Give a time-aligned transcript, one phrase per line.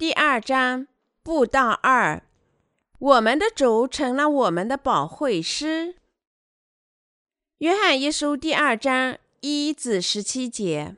[0.00, 0.86] 第二章
[1.22, 2.22] 布道二，
[2.98, 5.96] 我们的主成了我们的保惠师。
[7.58, 10.96] 约翰一书第二章一至十七节：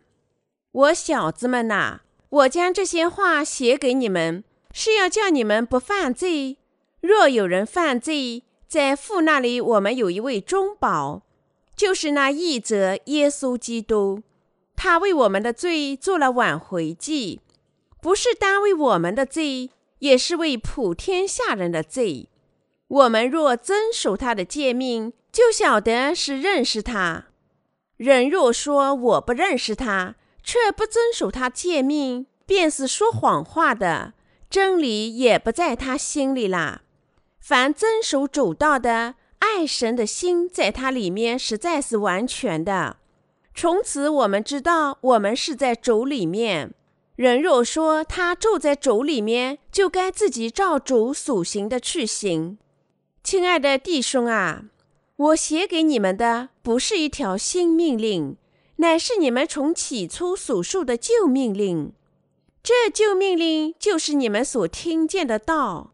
[0.70, 6.58] 我小子们呐，我将这些话写给你们，是要叫你们不犯罪。
[7.00, 11.22] 若有人犯罪，在父那里，我们有一位中保，
[11.74, 14.22] 就是那义者耶稣基督，
[14.76, 17.40] 他为我们的罪做了挽回祭。
[18.02, 19.70] 不是单为我们的罪，
[20.00, 22.28] 也是为普天下人的罪。
[22.88, 27.26] 我们若遵守他的诫命，就晓得是认识他。
[27.96, 34.14] 人若说我不认识他，却不遵守他诫命，便是说谎话的，
[34.50, 36.82] 真理也不在他心里啦。
[37.38, 42.96] 凡遵守主道的，爱神的心在他里面实在是完全的。
[43.54, 46.74] 从此我们知道，我们是在主里面。
[47.22, 52.58] 人若说他住在主里面，就该自己照主所行的去行。
[53.22, 54.64] 亲爱的弟兄啊，
[55.14, 58.36] 我写给你们的不是一条新命令，
[58.78, 61.92] 乃是你们从起初所述的旧命令。
[62.60, 65.92] 这旧命令就是你们所听见的道。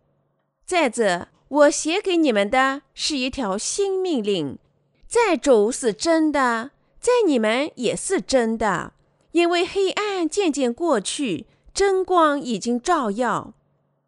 [0.64, 4.58] 再者，我写给你们的是一条新命令，
[5.06, 8.94] 在主是真的，在你们也是真的。
[9.38, 13.54] 因为黑暗渐渐过去，真光已经照耀。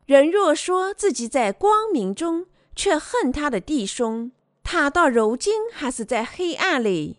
[0.06, 4.32] 人若说自己在光明中，却恨他的弟兄，
[4.64, 7.18] 他到如今还是在黑暗里。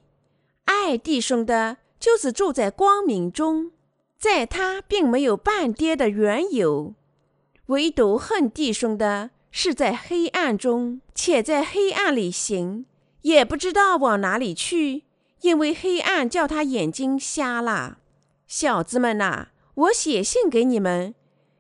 [0.65, 3.71] 爱弟兄的，就是住在光明中，
[4.19, 6.93] 在他并没有半跌的缘由；
[7.67, 12.85] 唯独恨弟兄的，是在黑暗中，且在黑暗里行，
[13.21, 15.03] 也不知道往哪里去，
[15.43, 17.99] 因为黑暗叫他眼睛瞎了。
[18.53, 21.15] 小子们呐，我写信给你们，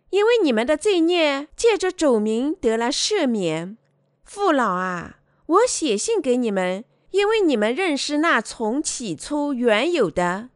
[0.09, 3.77] 因为你们的罪孽借着主名得了赦免。
[4.25, 10.49] 父老啊，我写信给你们，因为你们认识那从起初原有的。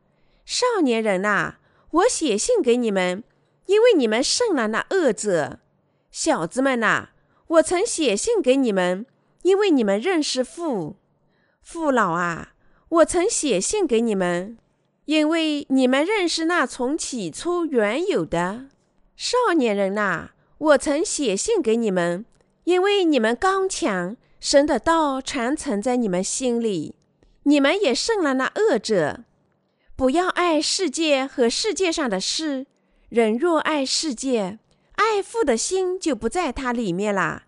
[0.43, 1.53] 少年人呐，
[1.91, 3.23] 我写信给你们，
[3.67, 5.59] 因为你们胜了那恶者。
[6.11, 7.11] 小子们呐，
[7.47, 9.05] 我曾写信给你们，
[9.43, 10.97] 因为你们认识父。
[11.61, 12.55] 父老啊，
[12.89, 14.57] 我曾写信给你们。
[15.05, 18.65] 因为你们认识那从起初原有的
[19.15, 22.25] 少年人呐，我曾写信给你们，
[22.63, 26.95] 因为你们刚强，神的道传承在你们心里，
[27.43, 29.25] 你们也胜了那恶者。
[29.95, 32.65] 不要爱世界和世界上的事，
[33.09, 34.59] 人若爱世界，
[34.95, 37.43] 爱父的心就不在他里面了。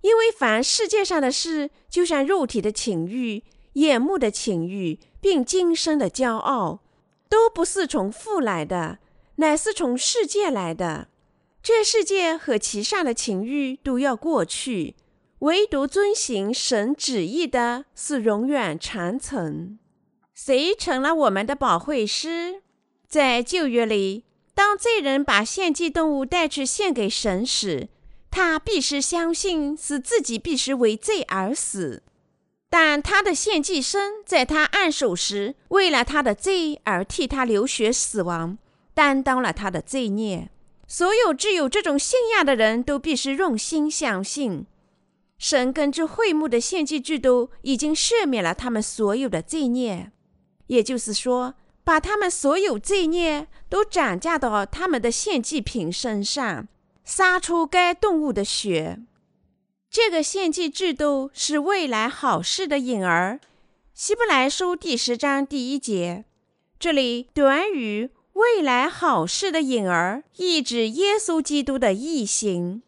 [0.00, 3.42] 因为凡世界上的事，就像肉体的情欲、
[3.74, 6.80] 眼目的情欲，并今生的骄傲。
[7.30, 8.98] 都不是从父来的，
[9.36, 11.08] 乃是从世界来的。
[11.62, 14.96] 这世界和其上的情欲都要过去，
[15.38, 19.78] 唯独遵行神旨意的是永远长存。
[20.34, 22.62] 谁成了我们的保惠师？
[23.06, 24.24] 在旧约里，
[24.54, 27.88] 当罪人把献祭动物带去献给神时，
[28.30, 32.02] 他必是相信是自己必须为罪而死。
[32.72, 38.56] 但他的献祭生在他按手时，为了他的罪而替他流血死亡，
[38.94, 40.48] 担当了他的罪孽。
[40.86, 44.66] 所有具有这种信仰的人都必须用心相信，
[45.36, 50.12] 神根据会幕的献祭制度已经赦免了他们所有的罪孽，
[50.68, 56.68] 也就是说，把他们所有罪孽都转嫁到他们的献祭品身上，
[57.04, 59.00] 杀出该动物的血。
[59.90, 63.40] 这个献祭制度是未来好事的引儿，
[63.92, 66.24] 《希伯来书》第十章第一节。
[66.78, 72.82] 这里短语“未来好事的引儿”意指耶稣基督的义行，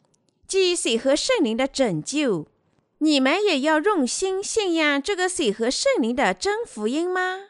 [0.46, 2.46] 即水和圣灵的拯救。
[2.98, 7.46] 你们也要用心信仰这个水和圣灵的真福音吗？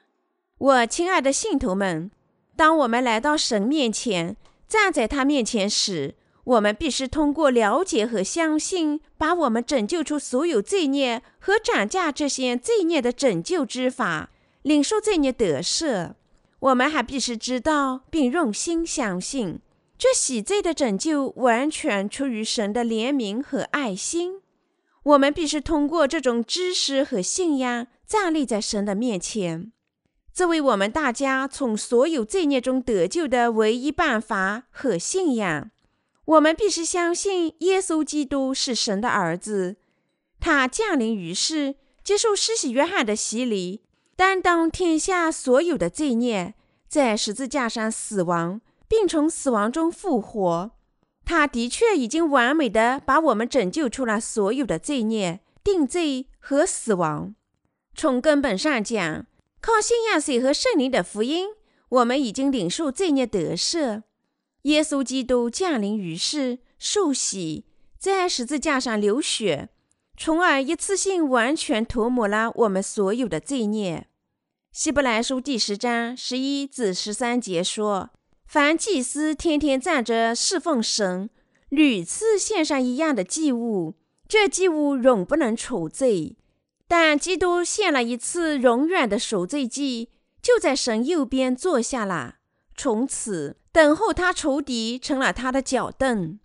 [0.56, 2.10] 我亲爱的信徒们，
[2.56, 4.34] 当我们来到神面前，
[4.66, 14.30] 站在他面前时，我们必须通过了解和相信，把我们拯救出所有罪孽和涨价这些罪孽的拯救之法，
[14.62, 16.14] 领受罪孽得赦。
[16.58, 19.60] 我们还必须知道并用心相信，
[19.96, 24.40] 这洗罪的拯救完全出于神的怜悯和爱心。
[25.04, 29.72] 我们必须通过这种知识和信仰，站立在神的面前，
[30.32, 35.70] 这为我们大家从所有罪孽中得救的唯一办法和信仰。
[36.24, 39.76] 我们必须相信耶稣基督是神的儿子，
[40.38, 41.74] 他降临于世，
[42.04, 43.82] 接受施洗约翰的洗礼，
[44.14, 46.54] 担当天下所有的罪孽，
[46.88, 50.70] 在十字架上死亡，并从死亡中复活。
[51.24, 57.34] 他的确已经完美的把我们拯救出了所有的罪孽、定罪和死亡。
[57.94, 59.26] 从根本上讲，
[59.60, 61.48] 靠信仰水和圣灵的福音，
[61.88, 64.02] 我们已经领受罪孽得赦。
[64.62, 67.64] 耶稣基督降临于世，受洗，
[67.98, 69.68] 在十字架上流血，
[70.16, 74.06] 从而一次性完全涂抹了我们所有的罪孽。
[74.72, 78.10] 希伯来书第十章十一至十三节说。
[78.46, 81.30] 凡祭司天天站着侍奉神，
[81.70, 83.94] 屡次献上一样的祭物，
[84.28, 86.36] 这祭物永不能除罪。
[86.86, 90.10] 但基督献了一次永远的赎罪祭，
[90.42, 92.36] 就在神右边坐下了，
[92.76, 96.38] 从此等候他仇敌成了他的脚凳。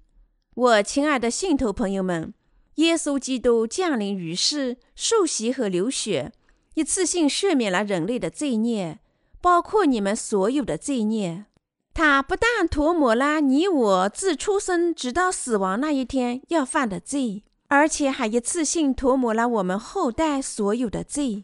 [0.55, 2.33] 我亲爱的信徒朋友们，
[2.75, 6.31] 耶稣基督降临于世，受洗和流血，
[6.75, 8.99] 一次性赦免了人类的罪孽，
[9.41, 11.45] 包括你们所有的罪孽。
[11.93, 21.43] 他不但涂抹了你我自出生直到死亡那一天要犯的罪，而且还一次性涂抹了我们后代所有的罪。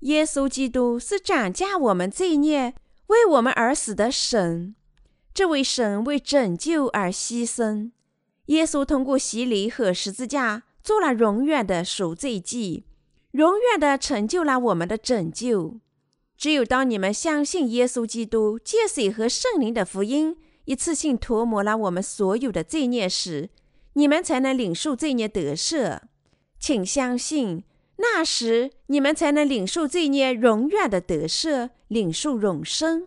[0.00, 2.74] 耶稣基督是斩价我们罪孽、
[3.06, 4.74] 为我们而死的神。
[5.34, 7.90] 这位神为拯救而牺牲。
[8.46, 12.84] 耶稣通过洗礼和十字架做了永远的赎罪祭，
[13.32, 15.80] 永远的成就了我们的拯救。
[16.36, 23.48] 只有当你们相信耶稣基督借水和圣灵的福音，一次性涂抹了我们所有的罪孽时，
[23.94, 26.00] 你们才能领受罪孽得赦。
[26.58, 27.64] 请相信，
[27.96, 33.06] 那时你们才能领受罪孽永远的得赦，领受永生。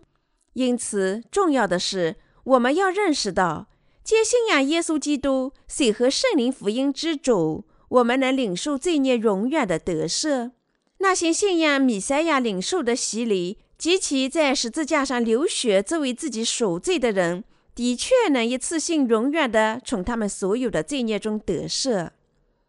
[0.56, 3.68] 因此，重要的是，我们要认识到，
[4.02, 10.52] 借信仰耶稣基督水和圣灵福音之主，我们能领受罪孽永远的得赦。
[10.96, 17.44] 那些信仰米赛亚领受的洗礼及其在十字架上流血作为自己赎罪的人，
[17.74, 22.08] 的确能一次性永远的从他们所有的罪孽中得赦。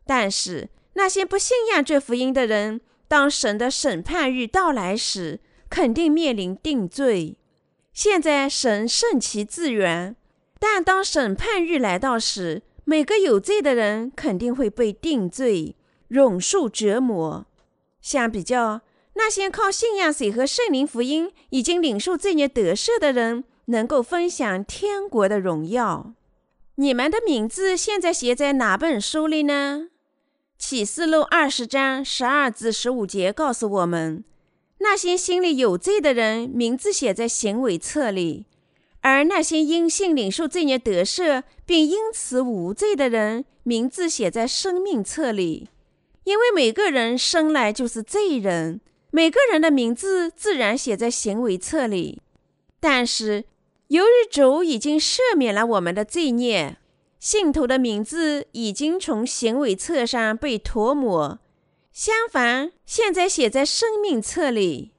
[0.05, 7.37] 但是那些不信仰这福音的人，当神的审判日到来时，肯定面临定罪。
[7.97, 10.15] 现在神顺其自然，
[10.59, 15.75] 但当审判日来到时，每个有罪的人肯定会被定罪，
[16.09, 17.47] 永受折磨。
[17.99, 18.81] 相比较，
[19.15, 26.13] 那些靠信仰水和圣灵福音已经领受罪孽得赦的人，能够分享天国的荣耀。
[26.75, 29.87] 你们的名字现在写在哪本书里呢？
[30.59, 34.23] 启示录二十章十二至十五节告诉我们，
[34.79, 38.45] 那些心里有罪的人名字写在行为册里，
[39.01, 45.69] 而那些因信领受罪孽得赦并因此无罪的人名字写在生命册里。
[46.25, 48.81] 因为每个人生来就是罪人，
[49.11, 52.21] 每个人的名字自然写在行为册里。
[52.79, 53.45] 但是，
[53.87, 56.77] 由于主已经赦免了我们的罪孽，
[57.19, 61.39] 信徒的名字已经从行为册上被涂抹。
[61.97, 64.91] 相反，现在写在生命册里。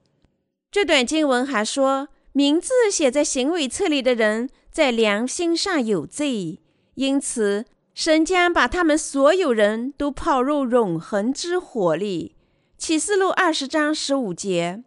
[0.69, 6.59] 这段经文还说，名字写在行为册里的人在良心上有罪，
[6.95, 7.67] 因此。
[7.95, 12.35] 神将把他们所有人都抛入永恒之火里。
[12.77, 14.83] 启示录二十章十五节，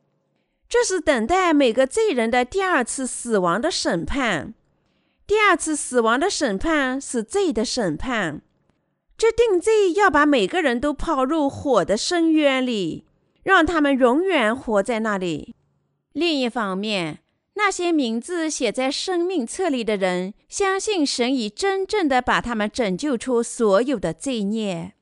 [0.67, 4.53] 这是等待每个罪人的第二次死亡的审判。
[5.25, 8.41] 第二次死亡的审判是罪的审判，
[9.21, 13.05] 这定罪要把每个人都抛入火的深渊里，
[13.43, 15.53] 让他们永远活在那里。
[16.13, 17.19] 另一方面，
[17.53, 24.93] 那些名字写在生命册里的人，相信神已真正的把他们拯救出所有的罪孽。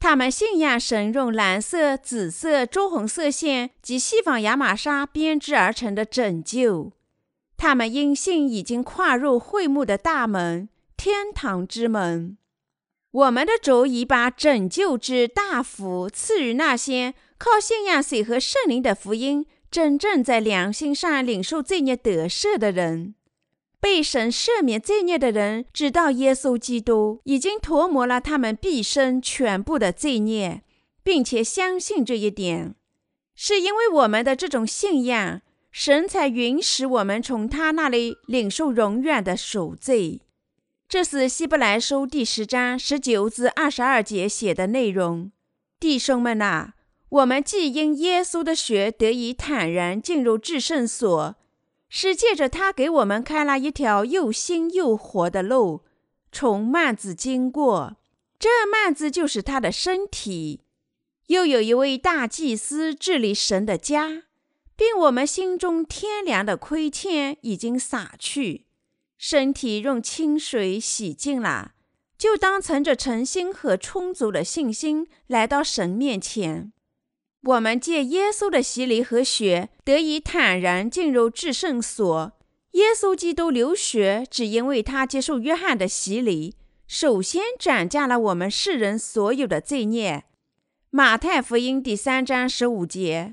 [0.00, 6.92] 他们信仰神用蓝色、紫色、朱红色线及西方亚麻纱编织而成的拯救。
[7.58, 12.38] 他们因信已经跨入会幕的大门——天堂之门。
[13.14, 19.46] 我们的主已把拯救之大福赐予那些靠信仰水和圣灵的福音。
[19.70, 23.14] 真正在良心上领受罪孽得赦的人，
[23.80, 30.62] 被神赦免罪孽的人，知道耶稣基督已经涂抹了他们毕生全部的罪孽，
[31.02, 32.76] 并且相信这一点，
[33.34, 35.40] 是因为我们的这种信仰，
[35.72, 40.20] 神才允许我们从他那里领受永远的赎罪。
[40.94, 45.32] 这是希伯来书第十章十九至二十二节写的内容，
[45.80, 46.74] 弟兄们呐。
[47.08, 51.34] 我们既因耶稣的血得以坦然进入至圣所，
[51.88, 55.82] 是借着他给我们开了一条又新又活的路，
[56.30, 57.96] 从幔子经过。
[58.38, 60.60] 这幔子就是他的身体。
[61.26, 64.22] 又有一位大祭司治理神的家，
[64.76, 68.66] 并我们心中天良的亏欠已经洒去。
[69.26, 71.72] 身体用清水洗净了，
[72.18, 76.74] 就当存着诚心和充足的信心来到神面前。
[77.44, 82.32] 我们借耶稣的洗礼和血，得以坦然进入至圣所。
[82.72, 90.24] 耶稣基督流血，只因为他接受约翰的洗礼，首先斩价了我们世人所有的罪孽。
[90.90, 93.32] 马太福音第三章十五节，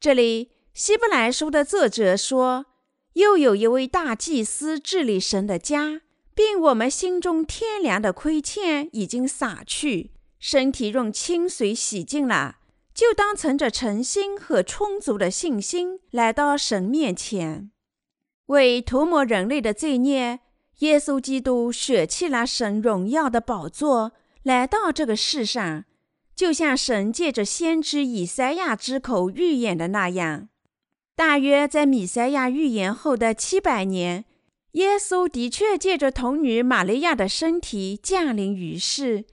[0.00, 2.66] 这里希伯来书的作者说，
[3.16, 6.02] 又有一位大祭司治理神的家，
[6.34, 12.58] 并我们心中天良的亏欠已经洒去，身体用清水洗净了，
[12.94, 17.70] 就当存着诚心和充足的信心来到神面前。
[18.48, 20.40] 为涂抹人类的罪孽，
[20.80, 25.86] 耶稣基督舍弃了神荣耀的宝座，来到这个世上，
[26.34, 30.50] 就像神借着先知以赛亚之口预言的那样。
[31.16, 34.26] 大约在米赛亚预言后的七百年，
[34.72, 39.24] 耶稣的确借着童女玛利亚的身体降临于世。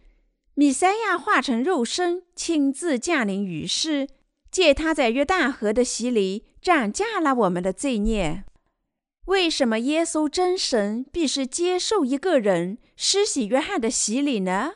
[0.54, 4.08] 米赛亚化成肉身，亲自降临于世，
[4.50, 8.46] 借他在约旦河的洗礼，斩价了我们的罪孽。
[9.26, 14.76] 为什么耶稣真神必须接受一个人施洗约翰的洗礼呢？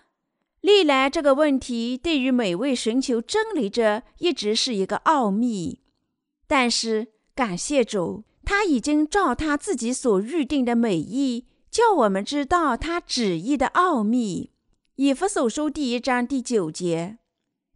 [0.59, 5.79] 历来这个问题对于每位寻求真理者一直是一个奥秘。
[6.47, 14.51] 但是感谢主，他已经照他自己所预定的美意，叫我们知道他旨意的奥秘。
[14.95, 17.19] 以弗所书第一章第九节，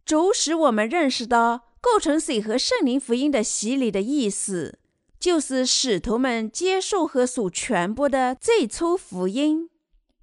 [0.04, 4.78] 主使我们认识到构成水和圣灵福音的洗礼的意思。
[5.20, 9.70] 就是使徒们接受和所传播的最初福音。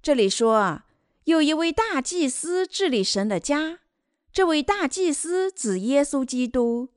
[0.02, 0.84] 这里说啊，
[1.24, 3.78] 有一位大祭司治理神的家，
[4.30, 6.90] 这位大祭司指耶稣基督。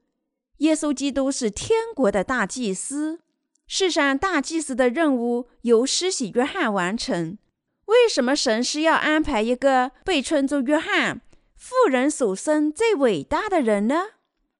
[0.63, 3.20] 耶稣基督是天国的大祭司。
[3.67, 7.38] 世上大祭司的任务由施洗约翰完成。
[7.86, 11.22] 为什么神是要安排一个被称作约翰、
[11.55, 14.05] 富人所生最伟大的人呢？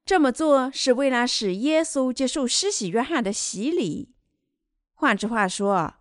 [0.05, 4.10] 这么做是为了使耶稣接受施洗约翰的洗礼。
[4.93, 5.93] 换句话说，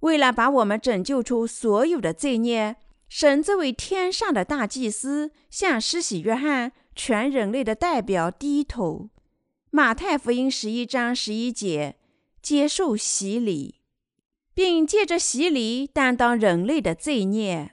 [0.00, 2.76] 为了把我们拯救出所有的罪孽，
[3.08, 9.08] 神这位天上的大祭司向施洗约翰全人类的代表低头。
[9.74, 11.96] 马太福音十一章十一节，
[12.42, 13.76] 接受洗礼，
[14.52, 17.72] 并借着洗礼担当人类的罪孽。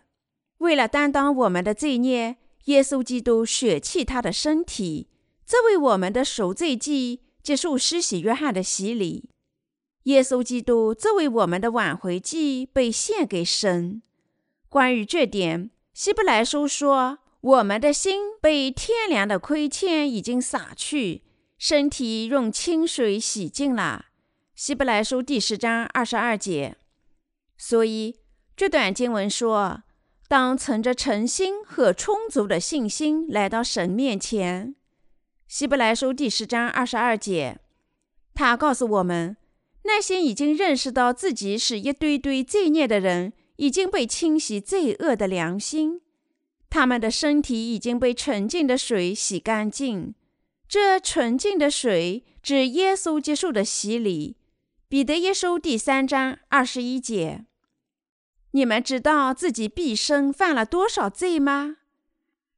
[0.60, 2.38] 为了担当我们的罪孽，
[2.68, 5.10] 耶稣基督舍弃他的身体。
[5.46, 9.30] 这为我们的赎罪祭接受施洗约翰的洗礼，
[10.04, 14.02] 耶稣基督作为我们的挽回祭被献给神。
[14.70, 21.24] 关于这点，希伯来书说：“我们的心被天良的亏欠已经洒去，
[21.60, 24.08] 身体用清水洗净了。”
[24.56, 26.76] 希伯来书第十章二十二节。
[27.58, 28.16] 所以
[28.56, 29.84] 这段经文说
[30.28, 34.76] ：“当存着诚心和充足的信心来到神面前。”
[35.48, 37.60] 希伯来书第十章二十二节，
[38.34, 39.36] 他告诉我们，
[39.84, 46.02] 那些已经认识到自己是一堆堆罪孽的人，已经被清洗罪恶的良心，
[46.70, 50.14] 他们的身体已经被纯净的水洗干净。
[50.70, 54.38] 这纯净的水指耶稣接受的洗礼。
[54.88, 57.46] 彼得一书第三章二十一节，
[58.52, 61.78] 你们知道自己毕生犯了多少罪吗？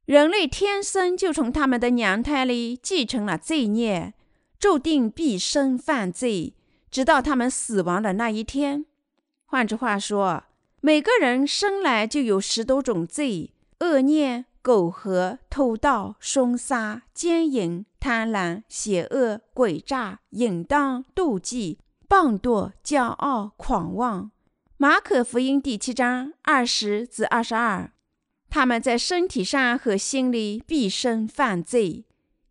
[0.04, 4.12] 人类天生就从他们的娘胎里继承了罪孽，
[4.58, 6.54] 注定毕生犯罪，
[6.90, 8.84] 直到他们死亡的那一天。
[9.46, 10.44] 换句话说，
[10.82, 24.30] 每个人生来就有十多种罪：恶念、苟合、偷盗、凶杀、奸淫、贪婪、邪恶、诡诈、淫荡、妒忌、棒惰、骄傲、狂妄。
[24.76, 27.92] 马可福音第七章二十至二十二。
[28.48, 32.04] 他们在身体上和心里毕生犯罪，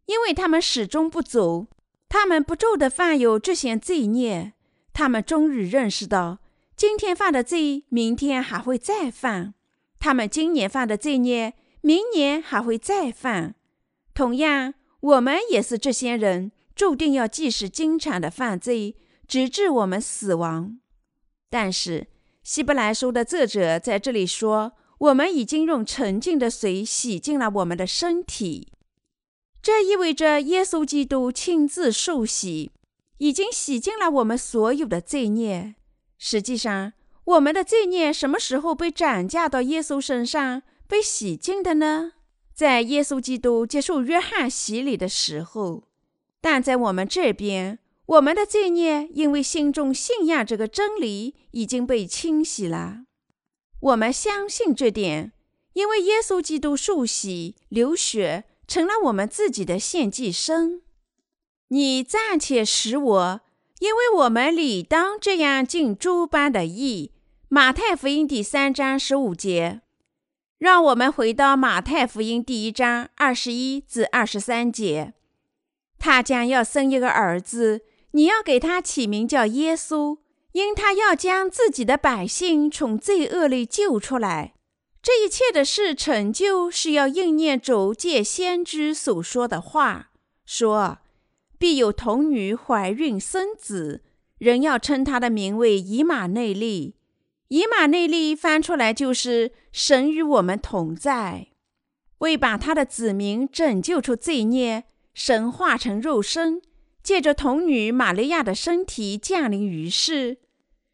[0.06, 1.68] 因为他们始终不走，
[2.10, 4.54] 他们不住的犯有这些罪孽。
[4.92, 6.40] 他们终于认识到，
[6.76, 9.54] 今天犯的罪，明天还会再犯；
[10.00, 13.56] 他们今年犯的罪孽，明年还会再犯。
[14.14, 18.96] 同样，我们也是这些人，注定要继续经常的犯罪，
[19.28, 20.80] 直至我们死亡。
[21.50, 22.08] 但是，
[22.44, 24.74] 希伯来书的作者在这里说。
[25.02, 28.72] 我们已经用纯净的水洗净了我们的身体，
[29.60, 32.70] 这意味着耶稣基督亲自受洗，
[33.18, 35.74] 已经洗净了我们所有的罪孽。
[36.20, 40.62] 实际上，我们的罪孽什么时候被转嫁到耶稣身上
[40.92, 42.12] 被洗净的呢？
[42.54, 45.86] 在耶稣基督接受约翰洗礼的时候。
[46.42, 53.04] 但在我们这边，我们的罪孽因为心中信仰这个真理，已经被清洗了。
[53.80, 55.32] 我们相信这点，
[55.72, 60.82] 因为耶稣基督受洗流血，成了我们自己的献祭生。
[61.70, 63.42] 你暂且使我，
[63.80, 67.12] 因为我们理当这样尽诸般的义。
[67.48, 69.80] 马太福音第三章十五节。
[70.62, 75.16] 让我们回到马太福音第一章二十一至二十三节。
[75.98, 80.20] 他将要生一个儿子，你要给他起名叫耶稣，
[80.52, 84.54] 因他要将自己的百姓从罪恶里救出来。
[85.02, 90.12] 这一切的事成就，是要应验主借先知所说的话，
[90.46, 91.00] 说
[91.58, 94.04] 必有童女怀孕生子，
[94.38, 96.98] 人要称他的名为以马内利。
[97.52, 101.48] 以马内利翻出来就是神与我们同在，
[102.20, 106.62] 为把他的子民拯救出罪孽，神化成肉身，
[107.04, 110.38] 借着童女玛利亚的身体降临于世。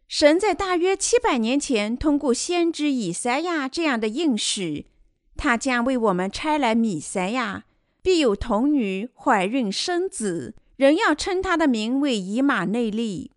[0.07, 4.87] 神在大约七百年前通过先知以赛亚这样的应许，
[5.35, 7.65] 他将为我们差来米赛亚，
[8.01, 13.29] 必有童女怀孕生子，人要称他的名为以马内利。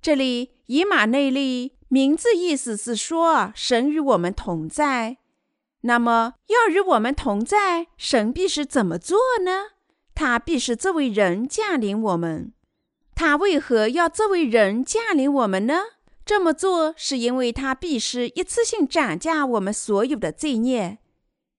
[0.00, 1.72] 这里以马内利。
[1.88, 5.18] 名字意思是说，神与我们同在。
[5.82, 9.72] 那么，要与我们同在，神必是怎么做呢？
[10.14, 12.52] 他必是作为人降临我们。
[13.14, 15.82] 他为何要作为人降临我们呢？
[16.24, 20.98] 这么做是因为他必是一次性斩价我们所有的罪孽，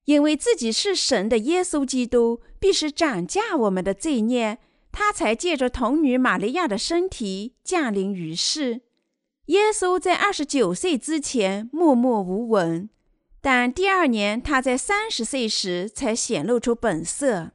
[0.05, 4.57] 因为自己是神的耶稣基督，必是斩价我们的罪孽，
[4.91, 8.81] 他才借着童女玛利亚的身体降临于世。
[9.47, 12.89] 耶稣在二十九岁之前默默无闻，
[13.41, 17.51] 但第二年他在三十岁时才显露出本色。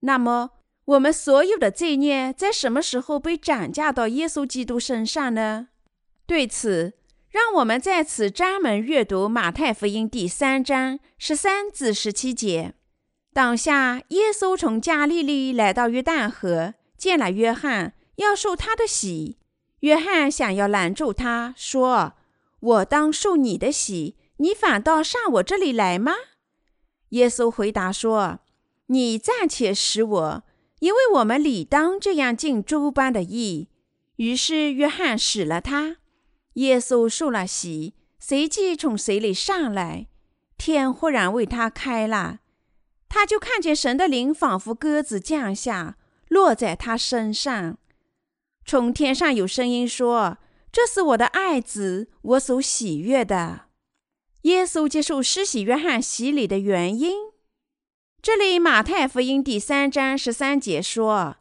[0.00, 0.50] 那么，
[0.84, 5.68] 我们所有的罪孽在什么时候被转嫁到耶稣基督身上呢？
[6.26, 6.94] 对此，
[7.28, 12.74] 让我们在此专门阅读马太福音第三章十三至十七节。
[13.32, 19.38] 当下，耶稣从加利利来到约旦河，见了约翰，要受他的洗。
[19.80, 22.14] 约翰想要拦住他，说
[22.60, 26.12] ：“我当受你的洗，你反倒上我这里来吗？”
[27.10, 28.40] 耶稣回答说
[28.88, 30.42] ：“你暂且使我，
[30.80, 33.68] 因为我们理当这样尽诸般的义。”
[34.16, 35.98] 于是约翰使了他。
[36.54, 40.06] 耶稣受了洗，随即从水里上来，
[40.56, 42.40] 天忽然为他开了，
[43.10, 47.76] 他就看见神的灵仿佛鸽子降下，落在他身上。
[48.66, 50.38] 从天上有声音说
[50.72, 53.66] ：“这是我的爱子，我所喜悦的。”
[54.42, 57.14] 耶稣接受施洗约翰洗礼的原因，
[58.20, 61.36] 这里马太福音第三章十三节说：“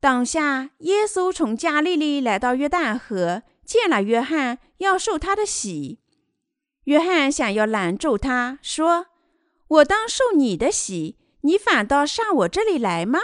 [0.00, 6.00] 当下耶稣从加利利来到约旦河，见了约翰，要受他的洗。
[6.84, 9.06] 约翰想要拦住他，说
[9.68, 13.20] ：‘我当受你的洗，你反倒上我这里来吗？’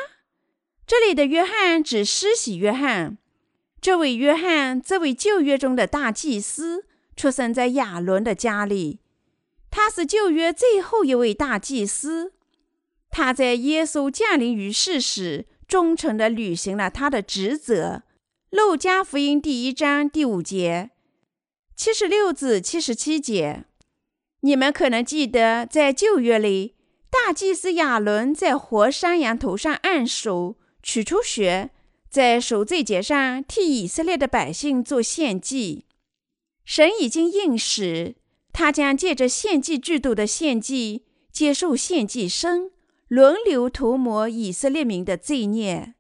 [0.87, 3.18] 这里的约翰指施洗约翰。”
[3.83, 6.85] 这位约翰，这位旧约中的大祭司，
[7.16, 9.01] 出生在亚伦的家里。
[9.73, 12.33] 他是旧约最后一位大祭司。
[13.11, 18.05] 他在耶稣降临于世时，忠诚地履行了他的职责。
[18.51, 20.90] 路加福音第一章第五节，
[21.75, 23.64] 七十六至七十七节。
[24.42, 26.77] 你们可能记得，在旧约里，
[27.11, 31.71] 大祭司亚伦在活山羊头上按手，取出血。
[32.12, 35.87] 在赎罪节上替以色列的百姓做献祭，
[36.62, 38.16] 神已经应许，
[38.53, 42.70] 他将借着献祭制度的献祭，接受献祭生，
[43.09, 45.94] 轮流涂抹以色列民的罪孽，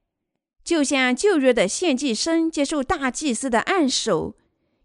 [0.62, 4.36] 就像旧约的献祭生接受大祭司的按手，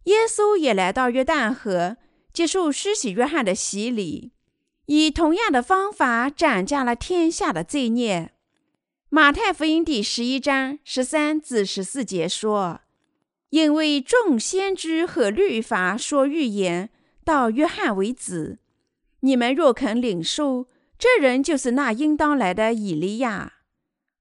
[0.06, 1.98] 耶稣也来到约旦河，
[2.32, 4.32] 接受施洗约翰的洗礼，
[4.86, 8.32] 以同样的方法斩下了天下的罪孽。
[9.10, 12.82] 马太福音第十一章十三至十四节说
[13.52, 16.90] ：“因为众先知和律法说预言
[17.24, 18.60] 到约翰为止，
[19.22, 20.68] 你们若肯领受，
[21.00, 23.54] 这人就是那应当来的以利亚。”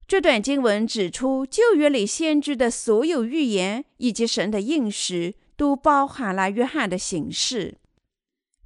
[0.07, 7.75] 这段经文指出，旧约里先知的所有预言以及神的应许，都包含了约翰的形式。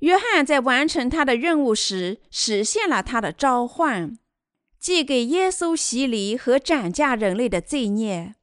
[0.02, 4.20] 约翰在完成他的任务时，实现了他的召唤。
[4.82, 8.34] 寄给耶稣洗礼和斩价人类的罪孽，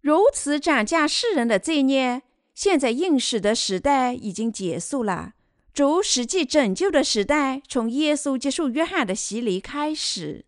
[0.00, 2.22] 如此斩价世人的罪孽。
[2.52, 5.34] 现在应许的时代已经结束了，
[5.72, 10.46] 主实际拯救的时代从耶稣接受约翰的洗礼开始。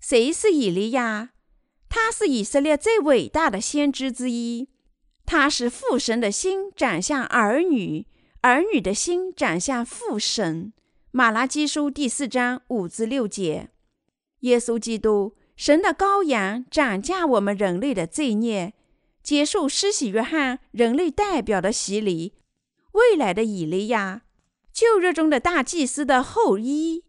[0.00, 1.32] 谁是以利亚？
[1.90, 4.70] 他是以色列最伟大的先知之一。
[5.26, 8.06] 他是父神的心转向儿女，
[8.40, 10.72] 儿女的心转向父神。
[11.10, 13.68] 马拉基书第四章五至六节。
[14.40, 18.74] 耶稣基督，神的羔羊，斩价我们人类的罪孽，
[19.22, 22.34] 接受施洗约翰人类代表的洗礼，
[22.92, 24.22] 未来的以利亚，
[24.72, 27.04] 旧约中的大祭司的后裔，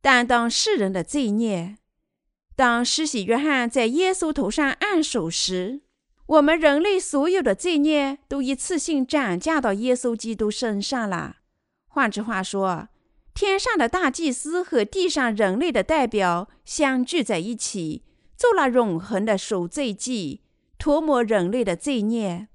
[0.00, 1.78] 担当世人的罪孽。
[2.56, 5.80] 当施洗约翰在耶稣头上按手时，
[6.26, 11.36] 我们人类所有的罪孽都一次性涨价到耶稣基督身上了。
[11.88, 12.88] 换句话说，
[13.34, 18.04] 天上的大祭司和地上人类的代表相聚在一起，
[18.36, 20.42] 做了永恒的赎罪祭，
[20.78, 22.48] 涂抹人类的罪孽。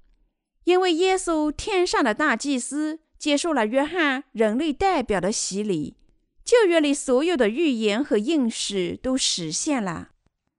[0.64, 5.98] 因为耶稣天上的大祭司接受了约翰人类代表的洗礼，
[6.46, 10.10] 旧约里所有的预言和应许都实现了。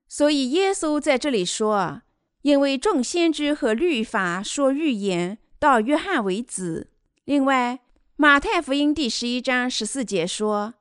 [0.06, 2.02] 所以耶稣在这里说。
[2.42, 6.88] 因为众先知和律法说预言到约翰为止。
[7.26, 7.80] 另外，
[8.20, 10.74] 马太福音第十一章十四节说：“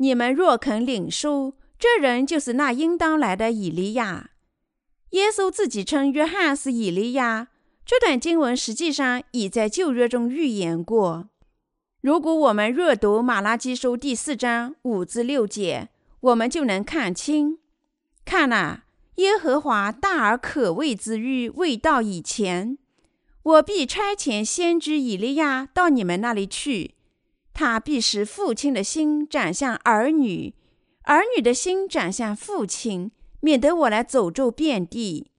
[0.00, 4.30] 你们若肯领受，这人就是那应当来的以利亚。”
[5.12, 7.48] 耶稣自己称约翰是以利亚。
[7.84, 11.28] 这段经文实际上已在旧约中预言过。
[12.00, 17.58] 如果我们阅读马拉基书第四章五至六节，我们就能看清。
[18.24, 18.84] 看呐！
[19.16, 22.78] 耶和华大而可畏之日未到以前，
[23.46, 26.96] 我必差遣先知以利亚到你们那里去。
[27.54, 30.52] 他必使父亲的心转向儿女，
[31.02, 35.30] 儿女的心转向父亲，免得我来诅咒遍地。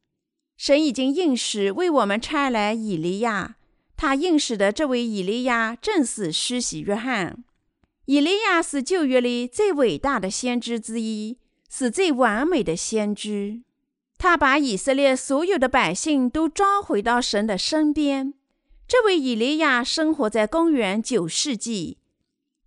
[0.56, 3.58] 神已经应许为我们差来以利亚，
[3.98, 7.44] 他应许的这位以利亚正是施洗约翰。
[8.06, 11.38] 以利亚是旧约里最伟大的先知之一，
[11.70, 13.64] 是最完美的先知。
[14.18, 18.34] 他把以色列所有的百姓都召回到神的身边。
[18.88, 21.98] 这位以利亚生活在公元九世纪。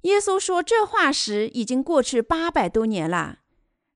[0.02, 3.40] 耶稣说这话时，已经过去八百多年了。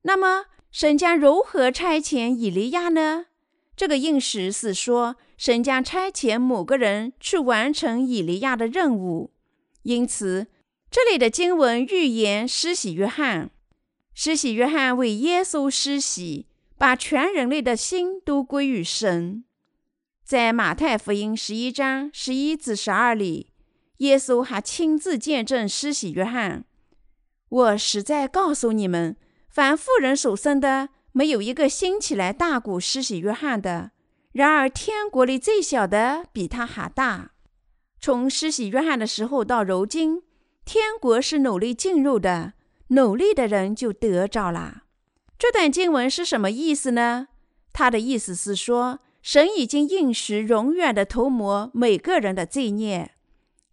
[0.02, 3.26] 那么，神将如何差遣以利亚呢？
[3.76, 9.32] 这个应许是说，神将差遣某个人去完成以利亚的任务。
[9.82, 10.48] 因此，
[10.90, 13.50] 这里的经文预言施洗约翰。
[14.14, 16.46] 施洗约翰为耶稣施洗。
[16.84, 19.42] 把全人类的心都归于神。
[20.22, 23.54] 在马太福音十一章十一至十二里，
[24.00, 26.66] 耶稣还亲自见证施洗约翰
[27.48, 29.16] ：“我实在告诉你们，
[29.48, 33.92] 凡妇人所生的，没有一个兴起来大过施洗约翰的。
[34.32, 37.30] 然而天国里最小的比他还大。
[37.98, 40.22] 从施洗约翰的时候到如今，
[40.66, 42.52] 天国是努力进入的，
[42.88, 44.82] 努力的人就得着了。”
[45.38, 47.28] 这段经文是什么意思呢？
[47.72, 53.12] 他的意思是说，神已经应许永远的涂抹每个人的罪孽。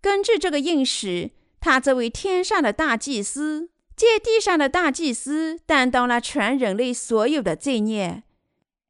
[0.02, 8.24] 根据这个应许，他这位天上的大祭司借地上的大祭司担当了全人类所有的罪孽。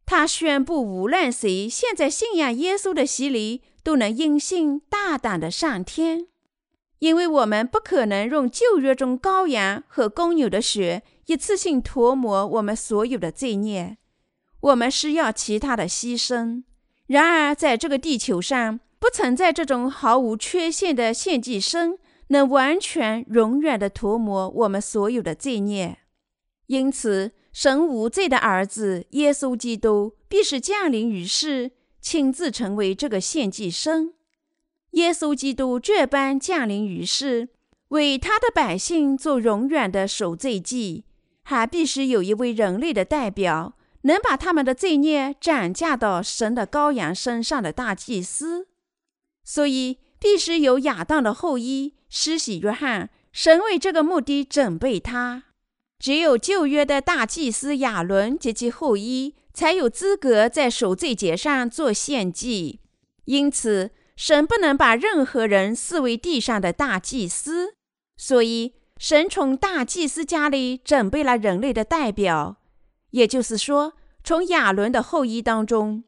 [0.05, 6.27] 他宣布，无论谁现在信仰耶稣的洗礼，都能因信大胆的上天，
[6.99, 11.03] 因为我们不可能用旧约中羔羊和公牛的血。
[11.27, 13.97] 一次性涂抹我们所有的罪孽，
[14.60, 16.63] 我们需要其他的牺牲。
[17.07, 25.97] 然而，在这个地球上，不存在这种毫无缺陷的献祭生，能完全、永远的涂抹我们所有的罪孽。
[26.67, 34.13] 因此，神无罪的儿子耶稣基督必是降临于世，亲自成为这个献祭生。
[34.91, 37.49] 耶稣基督这般降临于世，
[37.89, 41.03] 为他的百姓做永远的赎罪祭。
[41.43, 48.67] 还必须有一位人类的代表，能把他们的罪孽转嫁到神的羔羊身上的大祭司。
[49.43, 53.10] 所以，必须有亚当的后裔施洗约翰。
[53.34, 55.43] 神为这个目的准备他。
[55.97, 62.82] 只有旧约的大祭司亚伦及其后裔才有资格在赎罪节上做献祭。
[63.25, 67.75] 因此，神不能把任何人视为地上的大祭司。
[68.17, 68.73] 所以。
[69.01, 72.57] 神从大祭司家里准备了人类的代表，
[73.09, 76.03] 也就是说，从亚伦的后裔当中，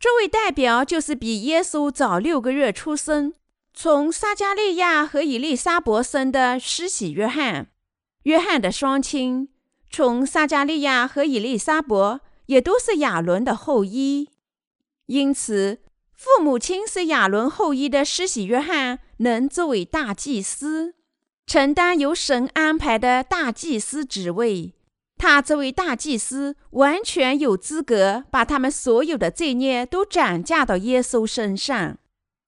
[0.00, 3.32] 这位代表就是比耶稣早六个月出生，
[3.72, 7.68] 从撒加利亚和以利沙伯生的施洗约翰。
[8.24, 9.50] 约翰的双亲
[9.88, 14.28] 从撒加利亚和以利沙伯也都是亚伦的后裔，
[15.06, 15.78] 因此，
[16.12, 20.96] 父母亲是亚伦后裔的施洗约翰能作为大祭司。
[21.46, 24.72] 承担由神安排的大祭司职位，
[25.16, 31.98] 他作为大祭司完全有资格把他们所有的罪孽都转嫁到耶稣身上，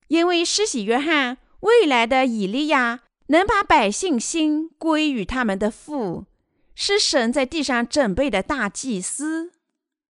[0.07, 6.25] 因为施洗约翰未来的以利亚能把百姓心归于他们的父，
[6.75, 9.51] 是神在地上准备的大祭司。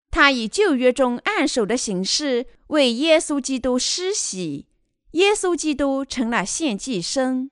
[0.09, 4.67] 他以旧约中按手的形式为耶稣基督施洗，
[5.11, 7.51] 耶稣基督成了献祭生。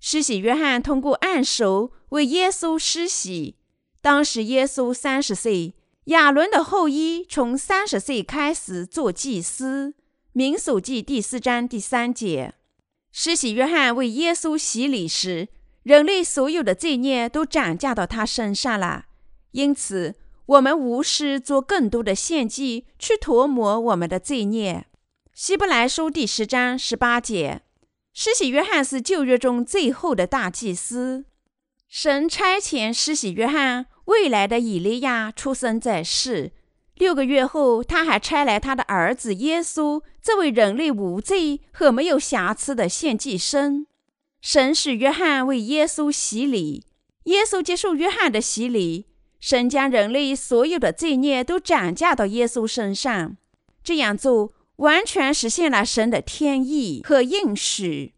[0.00, 3.56] 施洗约翰通过按手为耶稣施洗。
[4.00, 9.94] 当时耶稣三十岁，亚伦的后裔从三十岁开始做祭司。
[10.32, 12.54] 民数记第四章第三节，
[13.12, 15.48] 施洗约翰为耶稣洗礼时，
[15.82, 19.04] 人类所有的罪孽都转嫁到他身上了。
[19.50, 20.14] 因此，
[20.46, 24.86] 我们无需做更多的献祭去涂抹我们的罪孽。
[25.34, 27.62] 希伯来书第十章十八节，
[28.12, 31.24] 施洗约翰是旧约中最后的大祭司。
[31.88, 36.52] 神差遣施洗约翰，未来的以利亚出生在世。
[36.94, 43.86] 六个月后，他还差来他的儿子耶稣，这位人类无罪和没有瑕疵的献祭生。
[44.40, 46.84] 神使约翰为耶稣洗礼，
[47.24, 49.06] 耶稣接受约翰的洗礼。
[49.40, 53.36] 神将人类所有的罪孽都转嫁到耶稣身上。
[53.82, 58.14] 这样做完全实现了神的天意和应许。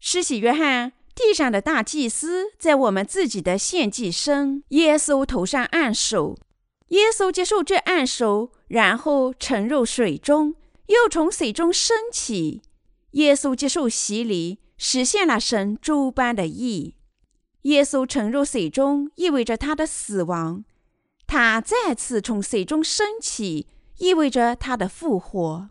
[0.00, 0.94] 施洗约翰。
[1.16, 6.36] 地上的大祭司在我们自己的献祭生耶稣头上按手，
[6.88, 10.56] 耶稣接受这按手，然后沉入水中，
[10.88, 12.60] 又从水中升起。
[13.12, 16.96] 耶稣接受洗礼，实现了神诸般的意。
[17.62, 20.64] 耶稣沉入水中，意味着他的死亡；
[21.26, 25.70] 他再次从水中升起，意味着他的复活。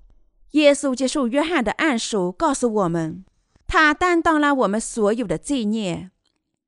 [0.55, 3.25] 耶稣接受约翰的按手，告诉我们。
[3.67, 6.11] 他担当了我们所有的罪孽。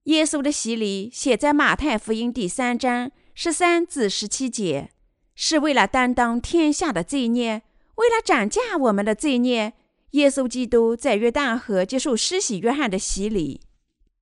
[0.04, 4.92] 耶稣的洗礼写在马太福音第三章十三至十七节，
[5.36, 7.62] 是为了担当天下的罪孽，
[7.96, 9.74] 为了斩价我们的罪孽。
[10.12, 13.62] 耶稣基督在约旦河接受施洗约翰的洗礼。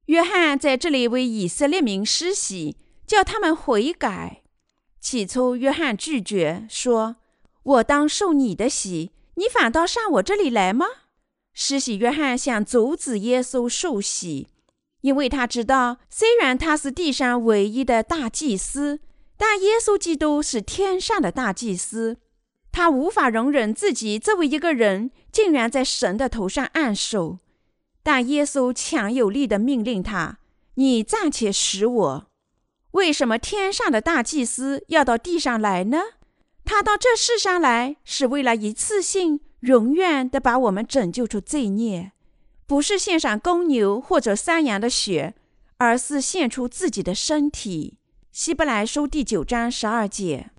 [0.05, 4.43] 约翰在这里为以色列民施洗，叫他们悔改。
[4.99, 7.15] 起初，约翰拒绝说
[7.63, 10.85] ：“我当受你的洗，你反倒上我这里来吗？”
[11.53, 14.49] 施洗约翰想阻止耶稣受洗，
[15.01, 18.99] 因为他知道，虽然他是地上唯一的大祭司，
[19.37, 22.17] 但耶稣基督是天上的大祭司，
[22.71, 27.39] 他无法容忍自己作为一个人竟然在神的头上按手。
[28.03, 30.39] 但耶稣强有力地命令他
[30.75, 32.27] ：“你暂且使我。”
[32.91, 35.99] 为什么天上的大祭司要到地上来呢？
[36.65, 39.39] 他到这世上来是为了一次性。
[39.61, 42.11] 永远的把我们拯救出罪孽，
[42.67, 45.33] 不是献上公牛或者山羊的血，
[45.77, 47.97] 而是献出自己的身体。
[48.31, 50.51] 希伯来书第九章十二节，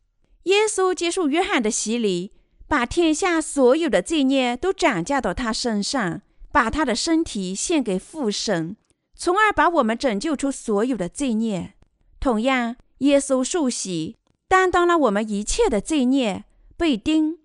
[0.44, 2.32] 耶稣接受约翰的洗礼，
[2.66, 8.76] 把天下所有的罪孽都转嫁到他身上，把他的身体献给父神，
[9.14, 11.74] 从而把我们拯救出所有的罪孽。
[12.18, 14.16] 同样，耶稣受洗，
[14.48, 16.44] 担当了我们一切的罪孽，
[16.76, 17.38] 被钉。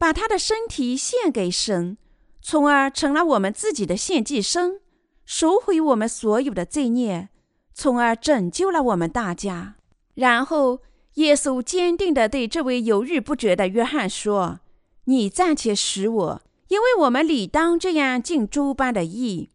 [0.00, 1.98] 把他的身体献给神，
[2.40, 4.78] 从而成了我们自己的献祭生，
[5.24, 7.30] 赎回我们所有的罪孽，
[7.74, 9.74] 从而拯救了我们大家。
[10.14, 10.82] 然后，
[11.14, 14.60] 耶稣坚定地对这位犹豫不决的约翰说
[15.06, 19.50] ：“你暂且使我，因为我们理当这样尽诸般的义。”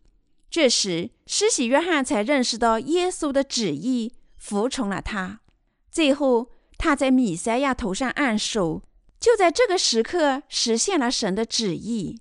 [0.51, 5.39] 这时，施洗约翰才认识到耶稣的旨意，服从了他。
[5.89, 6.49] 最后，
[6.83, 8.81] 他在米赛亚头上按手。
[9.17, 12.19] 就在这个时刻实现了神的旨意，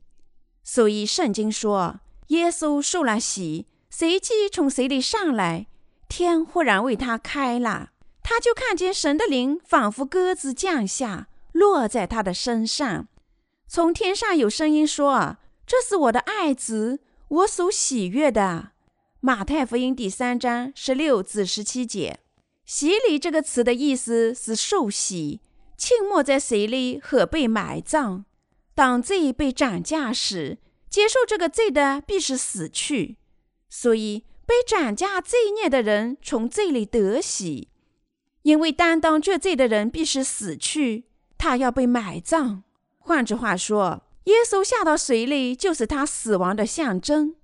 [0.62, 1.98] 所以圣经说，
[2.28, 5.66] 耶稣受了洗，随即从水里上来，
[6.08, 7.90] 天忽然为他开了，
[8.22, 13.08] 他就看见神的灵仿佛鸽子降下，落在他的身上。
[13.66, 18.70] 从天上有声音说：“这是我的爱子，我所喜悦的。”
[19.18, 22.20] 马太福音第三章十六至十七节。
[22.74, 25.42] 洗礼这个词的意思是受洗。
[25.76, 28.24] 浸没在水里和被埋葬。
[28.74, 30.56] 当罪被斩价时，
[30.88, 33.18] 接受这个罪的必是死去。
[33.68, 37.68] 所以，被斩价罪孽的人从罪里得喜，
[38.40, 41.04] 因为担当这罪的人必是死去，
[41.36, 42.62] 他要被埋葬。
[43.00, 47.34] 换句话说，耶稣下到水里就是他死亡的象征。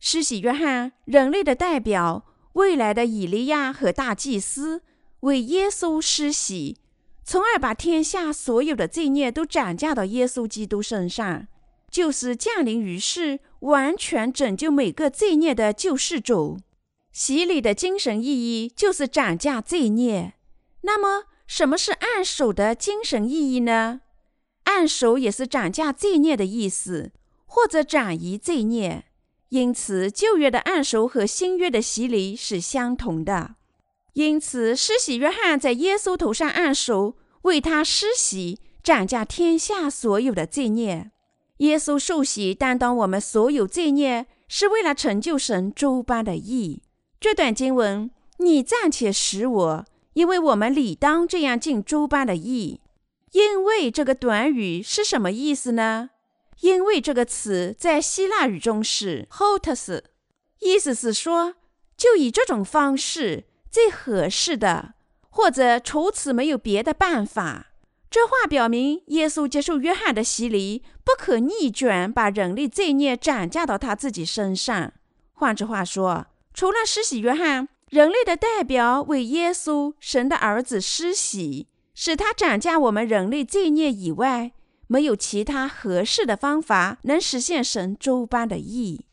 [0.00, 4.82] 施洗约翰，人类的代表，未来的以利亚和大祭司，
[5.20, 6.76] 为耶稣施洗。
[7.24, 11.46] 从而把天下所有的罪孽都转嫁到耶稣基督身上，
[11.90, 16.58] 就是降临于世，完全拯救每个罪孽的救世主。
[17.12, 20.34] 洗礼的精神意义就是转嫁罪孽。
[20.80, 24.00] 那么，什么是按手的精神意义呢？
[24.64, 27.12] 按手也是斩价罪孽的意思，
[27.46, 29.04] 或者转移罪孽。
[29.52, 33.56] 因此，旧约的按手和新约的洗礼是相同的。
[34.14, 41.10] 因此，施洗约翰在耶稣头上按手，为他施洗，斩下天下所有的罪孽。
[41.58, 46.82] 耶稣受洗，担当我们所有罪孽，是为了成就神诸般的义。
[47.20, 49.84] 这段经文，你暂且使我。
[50.14, 52.80] 因为我们理当这样尽诸般的义。
[53.32, 56.08] 因为这个短语是什么意思呢？
[56.62, 60.00] 因为这个词在希腊语中是 hotos，
[60.58, 61.54] 意思是说，
[61.96, 64.94] 就以这种方式最合适的，
[65.30, 67.68] 或者除此没有别的办法。
[68.10, 74.92] 这话表明，耶稣接受约翰的洗礼，不可逆转，把人类罪孽转嫁到他自己身上。
[75.32, 77.68] 换句话说，除了施洗约翰。
[77.90, 84.52] 人类的代表为耶稣，神的儿子施洗，使他斩价我们人类罪孽以外，
[84.92, 89.06] 没有其他合适的方法能实现神诸般的义。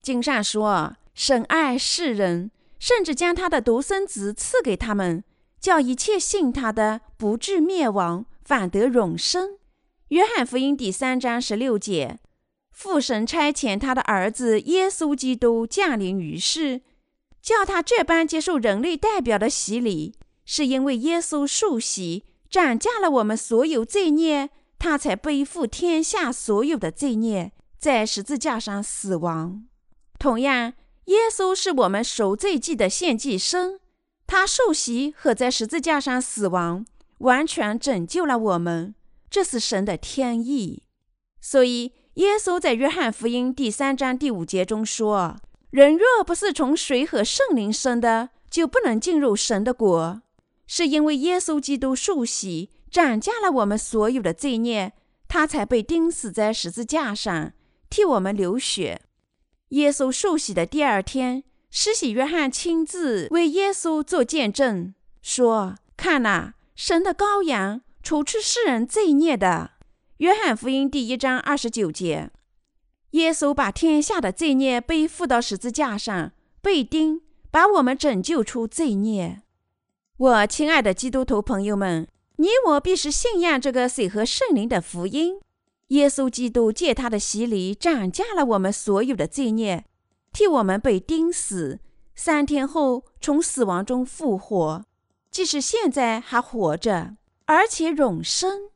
[0.00, 5.24] 经上说，神爱世人，甚至将他的独生子赐给他们，
[5.58, 9.58] 叫一切信他的不至灭亡，反得永生。
[10.10, 12.20] 约翰福音第三章十六节，
[12.70, 16.82] 父神差遣他的儿子耶稣基督降临于世。
[17.42, 29.64] 叫他这般接受人类代表的洗礼，是因为耶稣受洗斩价了我们所有罪孽，他才背负天下所有的罪孽，在十字架上死亡。
[30.18, 30.74] 同样，
[31.06, 33.80] 耶稣是我们赎罪祭的献祭生，
[34.26, 36.84] 他受洗和在十字架上死亡，
[37.18, 38.94] 完全拯救了我们，
[39.30, 40.82] 这是神的天意。
[41.40, 45.36] 所以，耶稣在约翰福音第三章第五节中说。
[45.70, 50.22] 人若不是从水和圣灵生的，就不能进入神的国。
[50.68, 54.92] 是因为耶稣基督受洗，斩价了我们所有的罪孽，
[55.26, 57.52] 他才被钉死在十字架上，
[57.90, 59.00] 替我们流血。
[59.70, 69.72] 耶稣受洗的第二天，施洗约翰亲自为耶稣做见证，说：“看呐，神的羔羊，除去世人罪孽的。”
[70.18, 72.30] 约翰福音第一章二十九节。
[73.10, 76.30] 耶稣把天下的罪孽背负到十字架上，
[76.62, 79.42] 被钉，把我们拯救出罪孽。
[80.16, 85.40] 我亲爱的基督徒朋友们，你我必是信仰这个水和圣灵的福音。
[85.88, 89.84] 耶稣基督借他的洗礼斩价了我们所有的罪孽，
[90.32, 91.78] 替我们被钉死，
[92.14, 94.84] 三天后从死亡中复活，
[95.30, 98.70] 即使现在还活着，而且永生。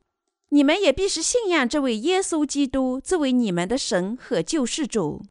[0.50, 5.22] 你们也必是信仰这位耶稣基督作为你们的神和救世主。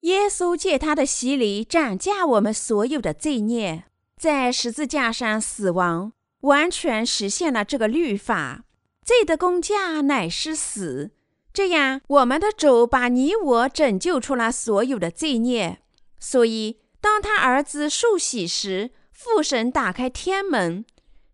[0.00, 3.84] 耶稣借他的洗礼斩价我们所有的罪孽，
[4.16, 8.64] 在十字架上死亡，完全实现了这个律法。
[9.04, 11.10] 罪的工价乃是死。
[11.52, 15.80] 这样，我们的主把你我拯救出了所有的罪孽。
[16.20, 20.84] 所以，当他儿子受洗时，父神打开天门。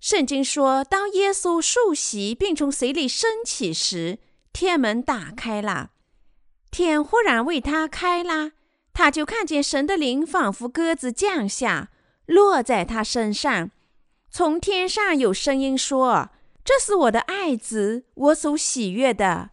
[0.00, 4.18] 圣经说，当耶稣受洗并从水里升起时，
[4.52, 5.90] 天门打开了，
[6.70, 8.52] 天忽然为他开了，
[8.92, 11.90] 他就看见神的灵仿佛鸽子降下，
[12.26, 13.70] 落在他身上。
[14.36, 16.28] 从天上有声音说
[16.62, 19.48] ：“这是我的爱子，我所喜悦的。”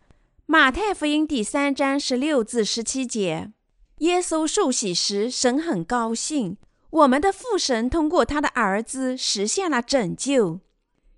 [0.45, 3.53] 马太福音第三章十六至十七节。
[3.99, 6.57] 耶稣受洗时，神很高兴。
[6.89, 10.59] 我们的父神通过他的儿子实现了拯救。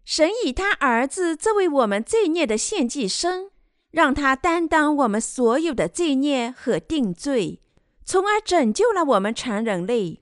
[0.04, 3.50] 神以他儿子作为我们罪孽的献祭生，
[3.90, 7.60] 让他担当我们所有的罪孽和定罪，
[8.06, 10.20] 从而拯救了我们全人类。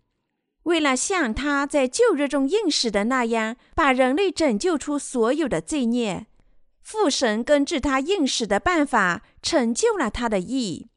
[0.64, 6.28] 为了像他在旧日中应许的那样，把人类拯救出所有的罪孽，
[6.82, 10.88] 父神根据他应许的办法成就了他的意。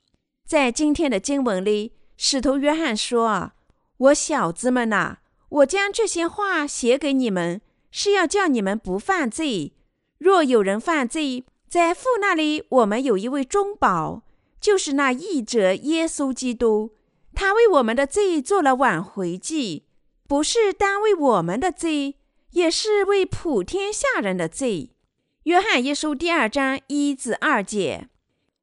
[0.47, 3.53] 在今天的经文里，使徒约翰说。
[3.99, 5.17] 我小子们呐，
[5.49, 9.73] 我将这些话写给你们，是要叫你们不犯罪。
[10.19, 14.23] 若有人犯罪，在父那里，我们有一位中保，
[14.61, 16.93] 就是那义者耶稣基督。
[17.37, 19.85] 他为我们的罪做了挽回祭，
[20.27, 22.17] 不是单为我们的罪，
[22.53, 24.97] 也是为普天下人的罪。
[25.43, 28.09] 约翰一书第二章一至二节，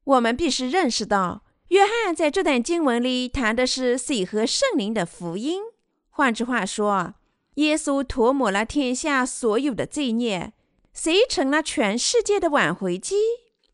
[0.02, 1.44] 我们必须认识到。
[1.68, 5.62] 约翰在这段经文里谈的是水和圣灵的福音。
[6.10, 7.14] 换句话说，
[7.54, 10.52] 耶稣涂抹了天下所有的罪孽，
[10.92, 13.14] 谁成了全世界的挽回机？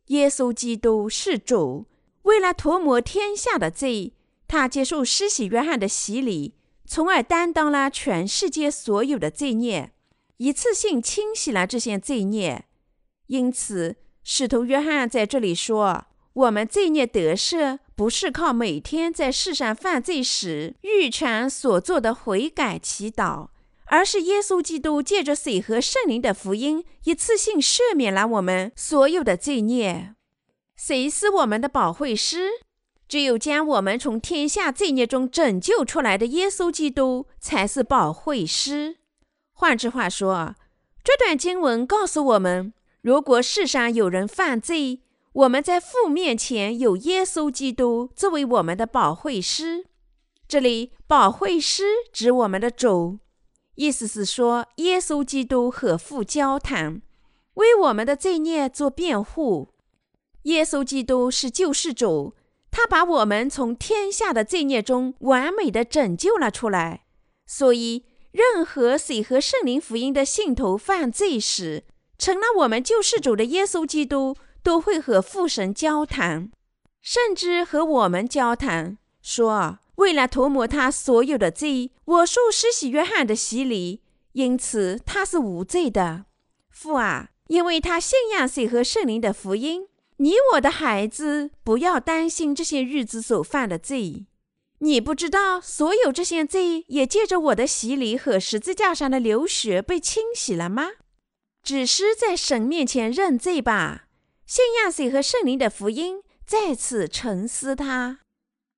[0.09, 1.87] 耶稣基督是主，
[2.23, 4.13] 为了涂抹天下的罪，
[4.51, 9.93] 他接受施洗约翰的洗礼，从而担当了全世界所有的罪孽。
[10.39, 12.65] 一次性清洗了这些罪孽。
[13.29, 13.95] 因此，
[14.25, 23.51] 使徒约翰在这里说：“我们罪孽得赦，不是靠每天在世上犯罪时预传所做的悔改祈祷，
[23.85, 30.17] 而是耶稣基督借着水和圣灵的福音，一次性赦免了我们所有的罪孽。
[30.75, 32.49] 谁是我们的保惠师？
[33.11, 38.99] 只有将我们从天下罪孽中拯救出来的耶稣基督才是保惠师。
[39.53, 40.55] 换句话说，
[41.03, 45.01] 这段经文告诉我们。”如果世上有人犯罪，
[45.33, 49.87] 我们在父面前有耶稣基督作为我们的保惠师。
[50.47, 51.83] 这里“保惠师”
[52.13, 53.19] 指我们的主，
[53.75, 57.03] 意思是说，耶稣基督和父交谈，
[57.55, 59.73] 为我们的罪孽做辩护。
[60.43, 62.35] 耶稣基督是救世主，
[62.71, 67.05] 他把我们从天下的罪孽中完美的拯救了出来。
[67.47, 71.85] 所以，任何水和圣灵福音的信徒犯罪时，
[72.17, 76.51] 成了我们救世主的耶稣基督都会和父神交谈，
[77.01, 84.03] 甚至和我们交谈，说：“为了涂抹他所有的罪，我受施洗约翰的洗礼，
[84.33, 86.27] 因此他是无罪的。”
[86.71, 89.89] 父啊，因为他信仰谁和圣灵的福音，
[90.21, 94.27] 你我的孩子不要担心这些日子所犯的罪。
[94.81, 100.89] 你不知道，所有这些罪也借着我的洗礼和十字架上的流血被清洗了吗？
[101.63, 104.09] 只是在神面前认罪吧，
[104.47, 108.21] 信仰谁和圣灵的福音，再次沉思他。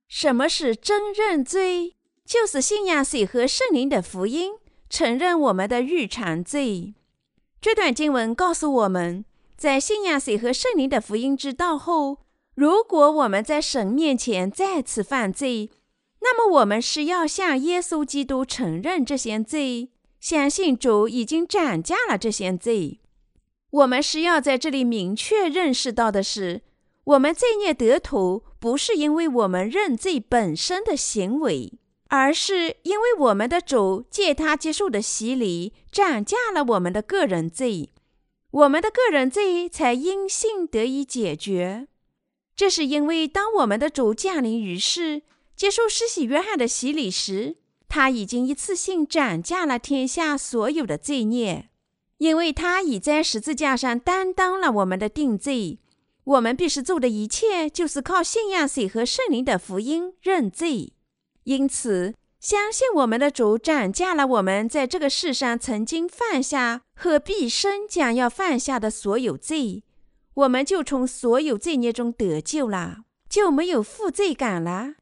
[0.07, 1.97] 什么是真认罪？
[2.25, 4.53] 就是信仰谁和圣灵的福音，
[4.89, 6.95] 承认我们的日常罪。
[7.61, 9.25] 这段经文告诉我们，
[9.63, 12.19] 在信仰谁和圣灵的福音之道后，
[12.57, 15.71] 如果我们在神面前再次犯罪，
[16.21, 19.91] 那么我们是要向耶稣基督承认这些罪。
[20.19, 22.99] 相信主已经斩价了这些罪。
[23.71, 26.63] 我们是要在这里明确认识到的是，
[27.05, 31.73] 我们罪孽得土，不是因为我们认罪本身的行为，
[32.09, 37.91] 而是因为我们的主借他接受的洗礼斩价了我们的个人罪，
[38.53, 41.89] 我们的个人罪才因信得以解决。
[42.55, 45.23] 这是因为当我们的主降临于世，
[45.57, 47.57] 接受施洗约翰的洗礼时。
[47.89, 51.69] 他已经一次性斩价了天下所有的罪孽，
[52.17, 55.79] 因为他已在十字架上担当了我们的定罪。
[56.25, 60.95] 我们必须做的一切，就是靠信仰水和圣灵的福音认罪。
[61.45, 69.85] 因此，相信我们的主斩价了我们在这个世上曾经犯下和毕生将要犯下的所有罪，
[70.35, 74.95] 我们就从所有罪孽中得救了，就没有负罪感了。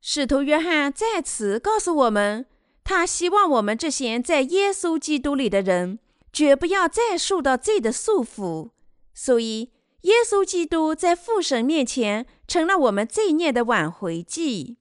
[0.00, 2.46] 使徒约翰在此告诉我们，
[2.82, 6.00] 他希望我们这些在耶稣基督里的人，
[6.32, 8.70] 绝不要再受到罪的束缚。
[9.14, 9.70] 所以，
[10.00, 14.78] 耶稣基督在父神面前成了我们罪孽的挽回祭。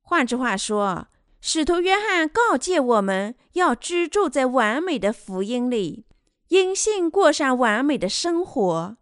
[0.00, 1.08] 换句话说，
[1.40, 6.04] 使徒约翰告诫我们要居住在完美的福音里，
[6.48, 8.96] 因信过上完美的生活。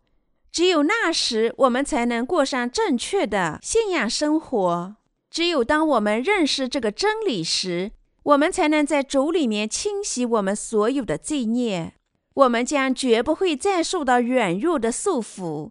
[0.53, 4.97] 只有那时，我们才能过上正确的信仰生活。
[5.31, 11.95] 只有当我们认识这个真理时，我们才能在主里面清洗我们所有的罪孽。
[12.35, 15.71] 我们将绝不会再受到软弱的束缚，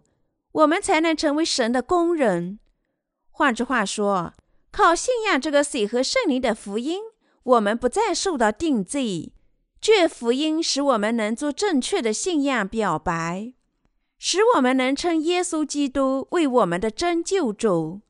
[0.52, 2.58] 我们才能成为神的工人。
[3.30, 4.32] 换句话说，
[4.76, 7.00] 靠信仰这个水和圣灵的福音，
[7.44, 9.32] 我们不再受到定罪。
[9.80, 13.54] 这福音使我们能做正确的信仰表白，
[14.18, 18.02] 使我们能称耶稣基督为我们的真救主。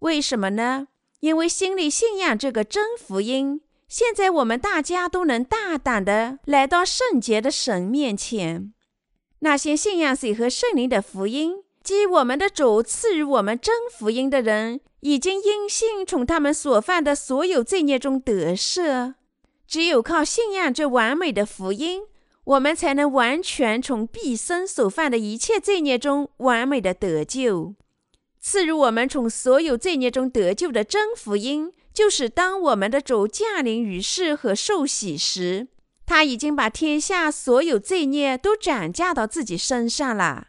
[0.00, 0.88] 为什么呢？
[1.20, 8.74] 因为心里信仰这个真福音，现在我们大家都能大胆的来到圣洁的神面前。
[9.38, 19.14] 那些信仰水和圣灵的福音，即我们的主赐予我们真福音的人，已经因信从他们所犯的所有罪孽中得赦。
[19.68, 22.02] 只有靠信仰这完美的福音，
[22.42, 27.76] 我们才能完全从毕生所犯的一切罪孽中完美的得救。
[28.40, 35.68] 赐予我们从所有罪孽中得救的真福音，就是当我们的主降临于世和受洗时，
[36.04, 40.48] 他已经把天下所有罪孽都转嫁到自己身上了。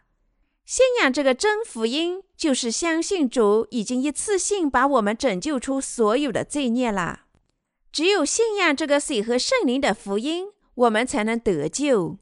[0.68, 7.22] 信仰这个真福音，就是相信主已经一次性把我们拯救出所有的罪孽了。
[7.89, 12.18] 只有信仰这个水和圣灵的福音，我们才能得救。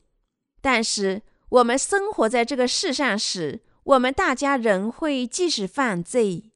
[0.62, 6.52] 但是我们生活在这个世上时，我们大家仍会继续犯罪，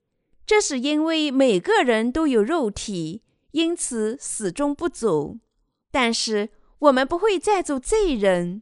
[0.45, 3.23] 这是因为每个人都有肉体，
[3.53, 5.39] 因此始终不足。
[5.89, 8.61] 但是我们不会再做罪人，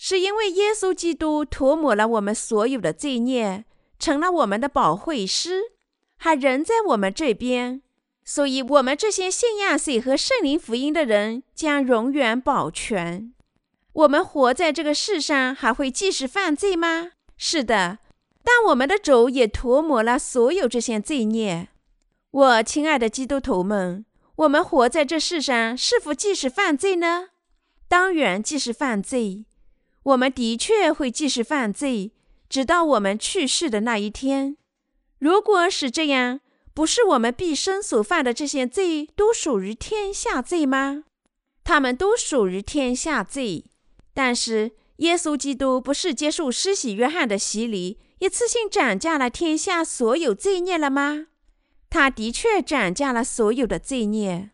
[0.00, 3.64] 是因为耶稣基督涂抹了我们所有的罪孽，
[3.98, 5.72] 成了我们的保惠师，
[6.16, 7.82] 还人在我们这边。
[8.24, 13.32] 所以，我们这些信仰水和圣灵福音的人将永远保全。
[13.94, 17.12] 我们活在这个世上，还会继续犯罪吗？
[17.36, 17.98] 是的，
[18.44, 21.68] 但我们的主也涂抹了所有这些罪孽。
[22.30, 24.04] 我亲爱的基督徒们，
[24.36, 27.30] 我们活在这世上，是否继续犯罪呢？
[27.88, 29.46] 当然继续犯罪。
[30.08, 32.12] 我们的确会继续犯罪，
[32.48, 34.56] 直到我们去世的那一天。
[35.18, 36.40] 如果是这样，
[36.72, 41.04] 不是我们毕生所犯的这些罪都属于天下罪吗？
[41.62, 43.66] 他们都属于天下罪。
[44.14, 51.26] 但是耶稣基督不是接受施洗约翰的洗礼，一次性斩价了天下所有罪孽了吗？
[51.90, 54.52] 他的确斩价了所有的罪孽。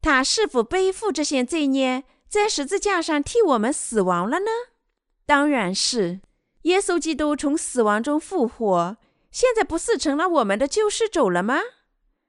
[0.00, 4.50] 他是否背负这些罪孽，在十字架上替我们死亡了呢？
[5.26, 6.20] 当然是。
[6.62, 8.96] 耶稣基督从死亡中复活。
[9.30, 11.60] 现在不是成了我们的救世主了吗？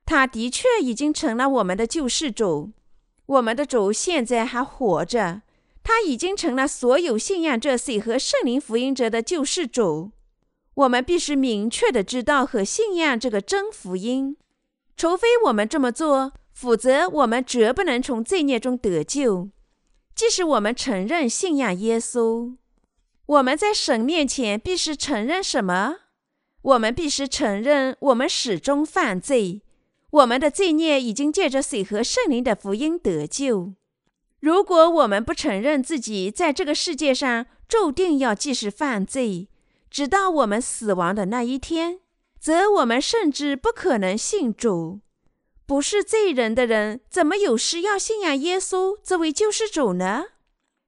[0.05, 2.71] 他的确已经成了我们的救世主。
[3.25, 5.41] 我们的主现在还活着，
[5.83, 10.11] 他已经成了所有信仰这水和圣灵福音者的救世主。
[10.75, 14.37] 我们必须明确的知道和信仰这个真福音，
[14.95, 19.49] 除非我们这么做，否则我们绝不能从罪孽中得救。
[20.15, 22.55] 即使我们承认信仰耶稣，
[23.25, 25.95] 我们在神面前必须承认什么？
[26.61, 29.61] 我们必须承认，我们始终犯罪。
[30.11, 33.73] 我们的罪孽已经借着水和圣灵的福音得救。
[34.39, 39.47] 如果我们不承认自己在这个世界上注定要继续犯罪，
[39.89, 41.99] 直到我们死亡的那一天，
[42.39, 44.99] 则我们甚至不可能信主。
[45.65, 50.25] 不是罪人的人，怎么有事要信仰耶稣作为救世主呢？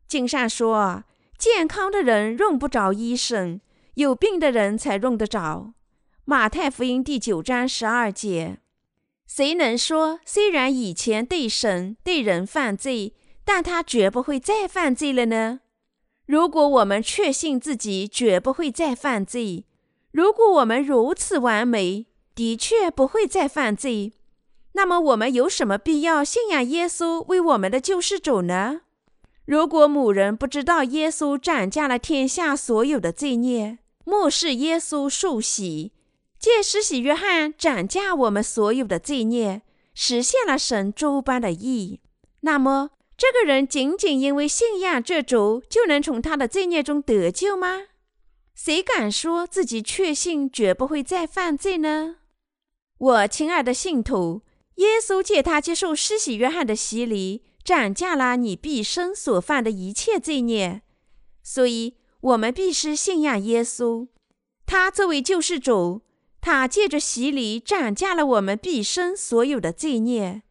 [0.08, 1.06] 经上说，
[1.38, 3.60] 健康的人用不着医生。
[3.96, 5.74] 有病的人才用得着。
[6.26, 8.58] 马太福音第九章十二节。
[9.26, 13.14] 谁能说，虽然以前对神对人犯罪，
[13.46, 15.62] 但他绝不会再犯罪了呢？
[16.26, 19.66] 如果我们确信自己绝不会再犯罪，
[20.12, 24.12] 如果我们如此完美，的确不会再犯罪，
[24.74, 28.82] 那么我们有什么必要信仰耶稣为我们的救世主呢？
[29.46, 35.92] 如果某人不知道耶稣斩价了天下所有的罪孽，漠视耶稣受洗，
[36.40, 39.62] 借施洗约翰斩价我们所有的罪孽，
[39.94, 42.02] 实现了神周般的义。
[42.42, 47.84] 那么，这个人仅仅因为信仰这主，就能从他的罪孽中得救吗？
[48.56, 52.16] 谁敢说自己确信绝不会再犯罪呢？
[52.98, 54.42] 我亲爱的信徒，
[54.76, 60.84] 耶稣借他接受施洗约翰的洗礼，斩价了你毕生所犯的一切罪孽，
[61.44, 61.98] 所以。
[62.22, 64.08] 我们必须信仰耶稣，
[64.66, 66.02] 他作为救世主，
[66.42, 70.42] 他借着洗礼斩价了我们毕生所有的罪孽。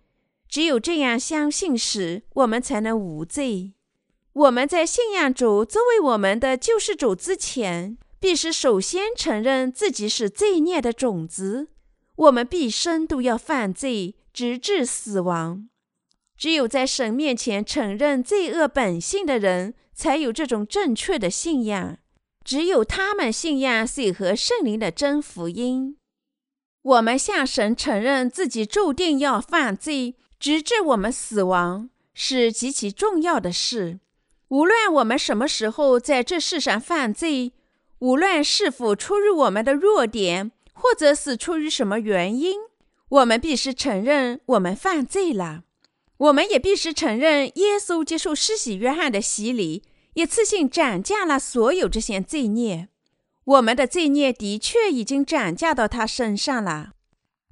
[0.48, 3.72] 只有这样相信时，我们才能无罪。
[4.34, 11.70] 我们在信仰主作为我们的救世主之前，必须首先承认自己是罪孽的种子。
[12.14, 15.68] 我们毕生都要犯罪，直至死亡。
[16.36, 19.74] 只有在神面前承认罪恶本性的人。
[19.96, 21.98] 才有这种正确的信仰，
[22.44, 25.96] 只有他们信仰水和圣灵的真福音。
[26.82, 34.00] 我们向神承认自己注定要犯罪，直至我们死亡，是极其重要的事。
[34.48, 37.52] 无论我们什么时候在这世上犯罪，
[38.00, 42.56] 无论是否出于我们的弱点，或者是出于什么原因，
[43.10, 45.62] 我们必须承认我们犯罪了。
[46.24, 49.82] 我们也必须承认，耶稣接受施洗约翰的洗礼，
[50.14, 52.88] 一次性斩价了所有这些罪孽。
[53.44, 56.92] 我们的罪孽的确已经斩价到他身上了。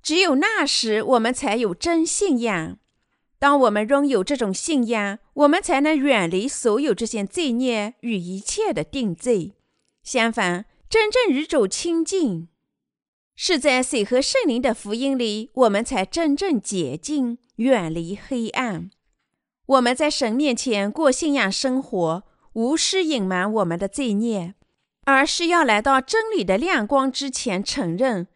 [0.02, 2.78] 只有那时，我们才有真信仰。
[3.38, 9.52] 当我们拥有这种信仰，我们才能远离所有这些罪孽与一切的定罪。
[10.02, 12.48] 相反，真正与主亲近，
[13.36, 17.36] 是在水和圣灵的福音里，我们才真正洁净。
[17.62, 18.90] 远离黑暗，
[19.66, 22.22] 我们在神面前过信仰生活，
[22.54, 24.54] 无需隐瞒我们的罪孽，
[25.04, 28.26] 而是要来到真理的亮光之前承认：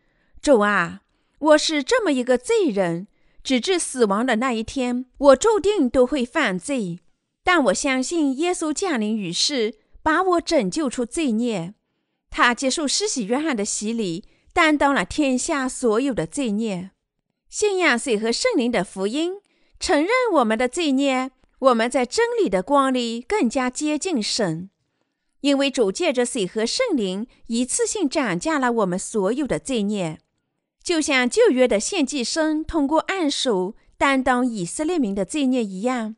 [0.41, 1.03] 主啊，
[1.39, 3.09] 我是这么一个罪人，
[3.43, 7.01] 直至死亡的那一天，我注定都会犯罪。
[7.45, 11.75] 但我相信耶稣降临于世，把我拯救出罪孽。
[12.31, 16.91] 他接受施洗约翰的洗礼，担当了天下所有的罪孽。
[17.59, 19.41] 信仰水和圣灵的福音，
[19.81, 21.31] 承认我们的罪孽，
[21.61, 24.69] 我们在真理的光里更加接近神，
[25.41, 30.19] 因为主借着水和圣灵一次性涨价了我们所有的罪孽，
[30.83, 36.17] 就像旧约的献祭生通过按手担当以色列民的罪孽一样，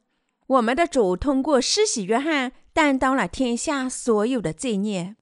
[0.48, 5.14] 我们的主通过施洗约翰担当了天下所有的罪孽。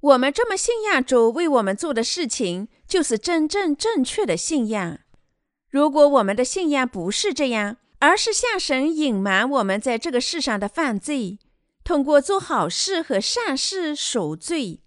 [0.00, 5.00] 我们这么信仰主为我们做的事情，就是真正正确的信仰。
[5.70, 11.38] 如果我们的信仰不是这样，而是向神隐瞒我们在这个世上的犯罪，
[11.84, 14.80] 通过做好事和善事赎罪，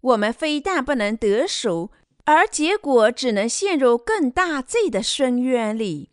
[0.00, 1.90] 我们非但不能得赎，
[2.24, 6.10] 而结果只能陷入更大罪的深渊里。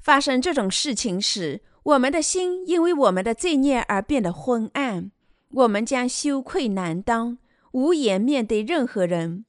[0.00, 5.10] 发生这种事情时，我们的心因为我们的罪孽而变得昏暗，
[5.50, 7.38] 我们将羞愧难当。
[7.72, 9.46] 无颜面对任何人，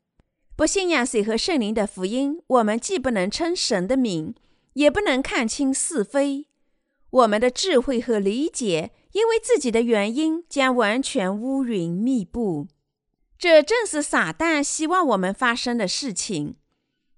[0.55, 4.35] 不信仰水和圣灵的福音，我们既不能称神的名，
[4.73, 6.45] 也不能看清是非。
[7.09, 12.67] 我们的智慧和理解，因为自己的原因，将完全乌云密布。
[13.37, 16.55] 这正是撒旦希望我们发生的事情。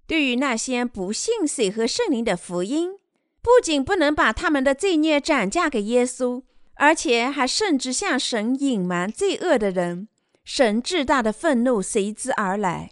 [0.07, 2.93] 对于那些不信水和圣灵的福音，
[3.41, 6.43] 不仅不能把他们的罪孽转嫁给耶稣，
[6.75, 10.07] 而且还甚至向神隐瞒罪恶的人。
[10.45, 12.91] 神巨大的愤怒随之而来。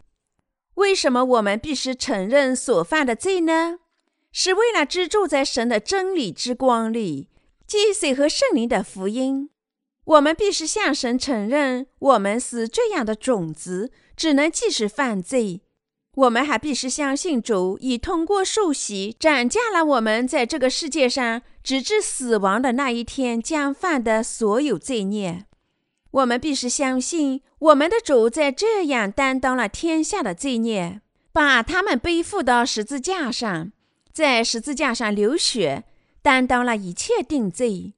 [0.83, 3.79] 为什么我们必须承认所犯的罪呢？
[4.33, 7.29] 是为了居住在神的真理之光里，
[7.65, 9.49] 即水和圣灵的福音。
[10.03, 15.61] 我们必须向神承认，我们是这样的种子，只能继续犯罪。
[16.15, 25.45] 我们还必须相信主已通过受洗斩价了我们在这个世界上直至死亡的那一天将犯的所有罪孽。
[26.13, 31.01] 我们必须相信，我们的主在这样担当了天下的罪孽，
[31.31, 33.71] 把他们背负到十字架上，
[34.11, 35.85] 在十字架上流血，
[36.21, 37.95] 担当了一切定罪。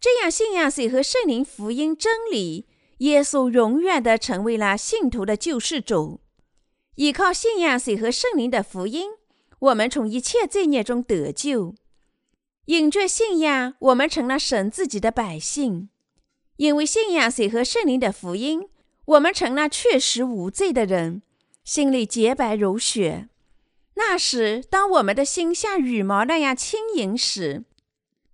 [0.00, 2.66] 这样信仰水和圣灵福音真理，
[2.98, 6.20] 耶稣永远的成为了信徒的救世主。
[6.94, 9.10] 依靠信仰水和圣灵的福音，
[9.58, 11.74] 我们从一切罪孽中得救。
[12.64, 15.90] 因着信仰，我们成了神自己的百姓。
[16.58, 18.68] 因为信仰水和圣灵的福音，
[19.04, 21.22] 我们成了确实无罪的人，
[21.64, 23.28] 心里洁白如雪。
[23.94, 27.64] 那时，当我们的心像羽毛那样轻盈时，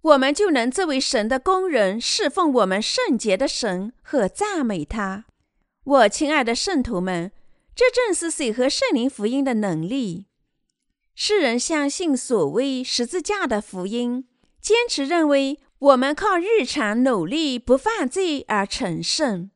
[0.01, 5.27] 我们就能作为神的工人，侍奉我们圣洁的神和赞美他。
[5.85, 7.31] 我亲爱的圣徒们，
[7.75, 10.25] 这正是水和圣灵福音的能力。
[11.15, 14.27] 世人相信所谓十字架的福音，
[14.63, 15.59] 坚持认为。
[15.79, 19.51] 我们靠日常努力不犯罪而成圣，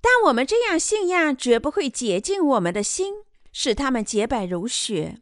[0.00, 3.14] 但我们这样信仰绝不会洁净我们的心，
[3.52, 5.20] 使他们洁白如雪。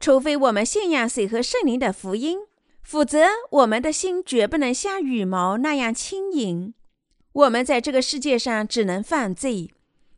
[0.00, 2.38] 除非我们信仰水和圣灵的福音，
[2.82, 6.72] 否则我们的心绝不能像羽毛那样轻盈。
[7.32, 9.70] 我们在这个世界上只能犯罪，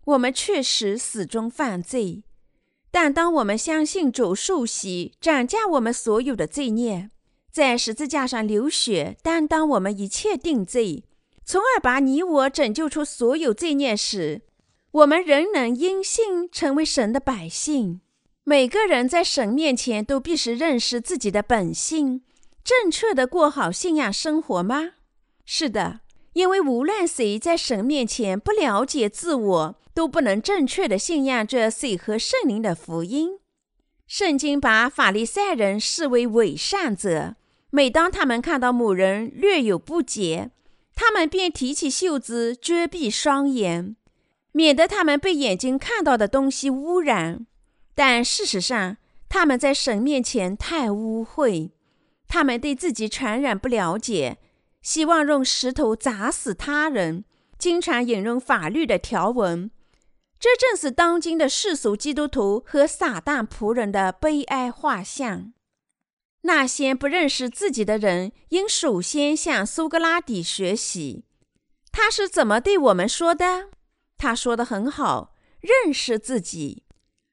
[0.05, 2.23] 我们确实始终犯罪。
[2.91, 7.11] 但当我们相信主受洗，斩价我们所有的罪孽。
[7.51, 11.05] 在十字架上流血，担当我们一切定罪，
[11.45, 14.43] 从而把你我拯救出所有罪孽时，
[14.93, 18.01] 我们仍能因信成为神的百姓。
[18.45, 22.23] 每个人在神面前都必须认识自己的本性，
[22.63, 24.93] 正确的过好信仰生活吗？
[25.45, 26.01] 是的，
[26.35, 33.39] 因为无论谁在神面前不了解自我，都不能正确的信仰这水和圣灵的福音。
[34.07, 37.37] 圣经把法利赛人视为伪善者。
[37.71, 40.51] 每当他们看到某人略有不洁，
[40.95, 43.97] 他们便提起袖子遮蔽双眼，
[44.53, 47.47] 免得他们被眼睛看到的东西污染。
[47.95, 48.97] 但事实上，
[49.29, 51.71] 他们在神面前太污秽。
[52.27, 54.39] 他们对自己传染不了解，
[54.83, 57.25] 希望用石头砸死他人，
[57.59, 59.71] 经常引用法律的条文。
[60.39, 65.53] 这正是当今的世俗基督徒和撒旦仆人的悲哀画像。
[66.43, 71.25] 那些不认识自己的人，应首先向苏格拉底学习。
[71.93, 73.69] 他是怎么对我们说的？
[74.17, 76.85] 他说的很好：“认识自己。”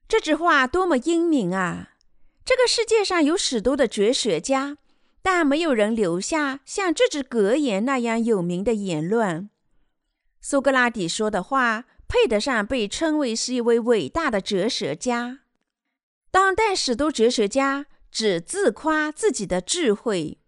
[0.10, 1.96] 这句话多么英明啊！
[2.44, 4.78] 这个世界上有许多的哲学家，
[5.22, 9.50] 但没有人留下像这只格言那样有名的言论。
[10.42, 15.40] 苏格拉底说的话，配得上被称为是一位伟大的哲学家。
[16.30, 17.86] 当代许多哲学家。
[18.18, 20.40] 只自夸自己的智慧，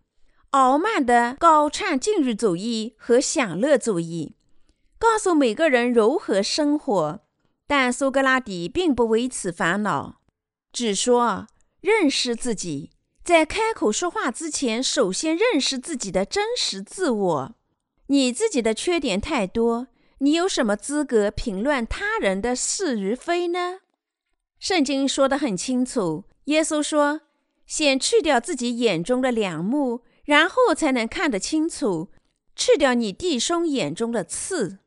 [0.50, 4.36] 傲慢的高唱禁欲主义和享乐主义，
[4.98, 7.22] 告诉每个人如何生活。
[7.68, 10.20] 但苏格拉底并不为此烦恼，
[10.74, 11.46] 只说
[11.80, 12.90] 认识自己，
[13.24, 17.56] 在开口说话之前，首先认识自己的真实自我。
[18.08, 23.82] 你自己的缺点太多，你有什么资格评论他人的是与非呢？
[24.58, 27.22] 圣经说得很清楚，耶稣说
[27.70, 32.10] ：“先去掉自己眼中的梁木，然后才能看得清楚。
[32.56, 34.80] 去掉你弟兄眼中的刺。”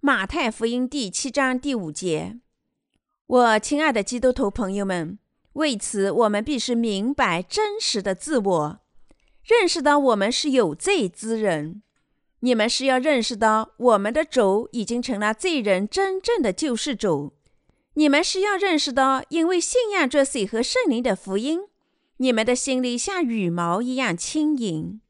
[0.00, 2.40] 马太福音第七章第五节。
[3.26, 5.18] 我亲爱的基督徒朋友们。
[5.52, 8.80] 为此，我们必须明白真实的自我，
[9.44, 11.82] 认识到我们是有罪之人。
[12.38, 17.34] 你们是要认识到我们的主已经成了罪人真正的救世主。
[17.94, 21.60] 你们是要认识到，因为信仰着水和圣灵的福音，
[22.20, 25.00] 你们的心里像羽毛一样轻盈。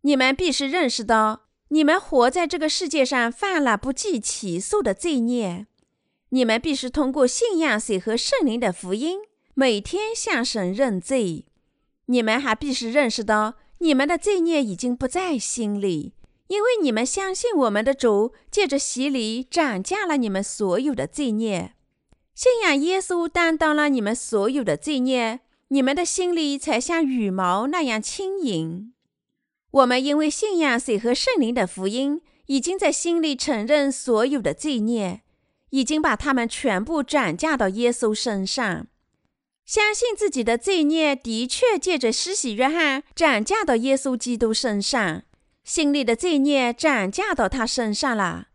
[0.00, 5.68] 你们必须认识到，你们活在这个世界上犯了不计其数的罪孽。
[6.30, 9.20] 你们必须通过信仰水和圣灵的福音。
[9.54, 11.46] 每天向神认罪，
[12.06, 16.14] 你们还必须认识到，你们的罪孽已经不在心里，
[16.48, 21.74] 因为你们相信我们的主借着洗礼斩价了你们所有的罪孽。
[22.34, 25.40] 信仰耶稣担当了你们所有的罪孽，
[25.72, 28.92] 你们的心里才像羽毛那样轻盈。
[29.70, 35.22] 我们因为信仰水和圣灵的福音，已经在心里承认所有的罪孽，
[35.70, 38.88] 已经把他们全部转嫁到耶稣身上。
[39.64, 45.22] 相信自己的罪孽的确借着施洗约翰转嫁到耶稣基督身上，
[45.62, 48.48] 心里的罪孽转嫁到他身上了。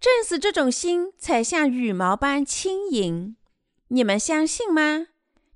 [0.00, 3.36] 正是这种心，才像羽毛般轻盈。
[3.88, 5.06] 你们相信吗？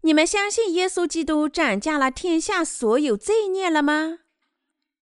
[0.04, 4.18] 你们相信耶稣基督转嫁了天下所有罪孽了吗？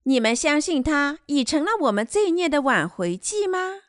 [0.04, 3.82] 你们相信他已成了我们罪孽的挽回祭吗？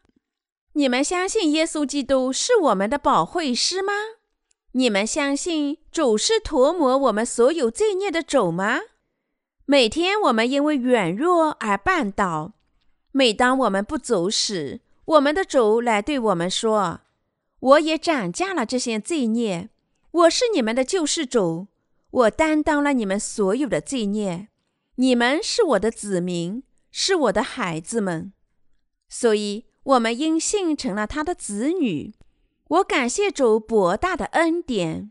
[0.75, 3.93] 你们相信耶稣基督是我们的保惠师吗？
[4.73, 8.79] 你们相信主是涂抹我们所有罪孽的主吗？
[9.65, 12.53] 每天我们因为软弱而绊倒，
[13.11, 17.01] 每当我们不走时，我们的主来对我们说
[17.59, 19.71] ：“我也斩价了这些罪孽，
[20.13, 21.69] 我是你们的救世主，
[22.11, 24.49] 我担当了你们所有的罪孽，
[24.97, 28.33] 你们是我的子民，是我的孩子们，
[29.09, 32.15] 所以我们因信成了他的子女。”
[32.71, 35.11] 我感谢主博大的恩典。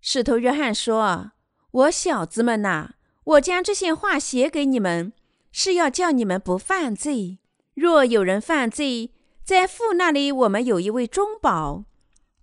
[0.00, 1.32] 使徒约翰说
[1.70, 2.90] ：“我小子们呐，
[3.24, 5.12] 我将这些话写给你们，
[5.50, 7.38] 是要叫你们不犯罪。
[7.74, 9.10] 若有人犯罪，
[9.44, 11.84] 在父那里我们有一位中保，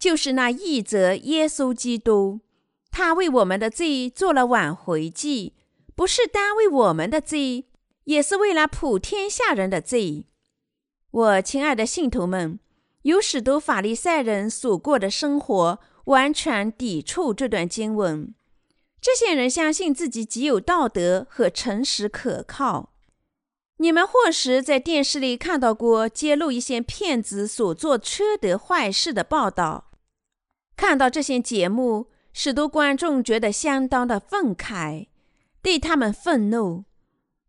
[0.02, 2.40] 就是那义者耶稣基督。
[2.90, 5.54] 他为我们的罪做了挽回祭，
[5.96, 7.66] 不是单为我们的罪，
[8.06, 10.26] 也是为了普天下人的罪。”
[11.12, 12.60] 我亲爱的信徒们。
[13.04, 18.34] 有许多法利赛人所过的生活完全抵触这段经文。
[19.00, 22.94] 这些人相信自己极有道德和诚实可靠。
[23.78, 29.91] 你们或许在电视里看到过揭露一些骗子所做缺德坏事的报道。
[30.76, 35.08] 看到这些节目，许多观众觉得相当的愤慨，
[35.62, 36.86] 对他们愤怒。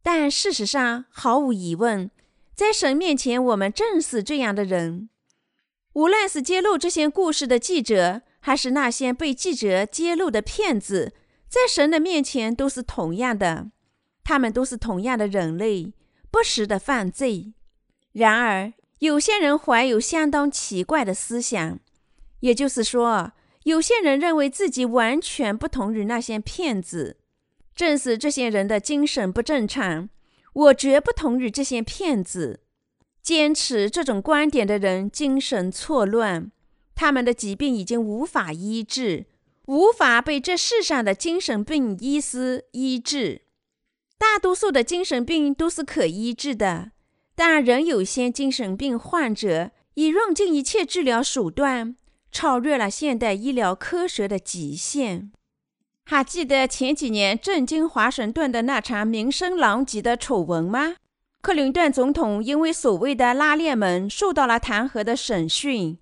[0.03, 2.11] 但事实上，毫无疑问，
[2.55, 5.09] 在神面前，我们正是这样的人。
[5.95, 11.12] 无论是揭露这些故事的记者，还是那些被记者揭露的骗子，
[11.49, 13.70] 在神的面前都是同样的，
[14.25, 15.93] 他们都是同样的人类，
[16.31, 17.53] 不时的犯罪。
[18.12, 21.79] 然而，有些人怀有相当奇怪的思想，
[22.43, 23.32] 也就是说，
[23.64, 27.18] 有些人认为自己完全不同于那些骗子。
[27.74, 30.11] 正是这些人的精神不正常，
[30.53, 32.61] 我绝不同于这些骗子。
[33.22, 36.51] 坚持这种观点的人精神错乱，
[36.95, 39.26] 他们的疾病已经无法医治，
[39.66, 43.43] 无法被这世上的精神病医师医治。
[44.18, 46.90] 大多数的精神病都是可医治的，
[47.36, 51.97] 但仍有些精神病患者已用尽一切治疗手段，
[52.33, 55.30] 超越了现代医疗科学的极限。
[56.05, 60.97] 还记得前几年震惊华盛顿的那场名声狼藉的丑闻吗？
[61.41, 65.99] 克林顿总统因为所谓的拉链门受到了弹劾的审讯。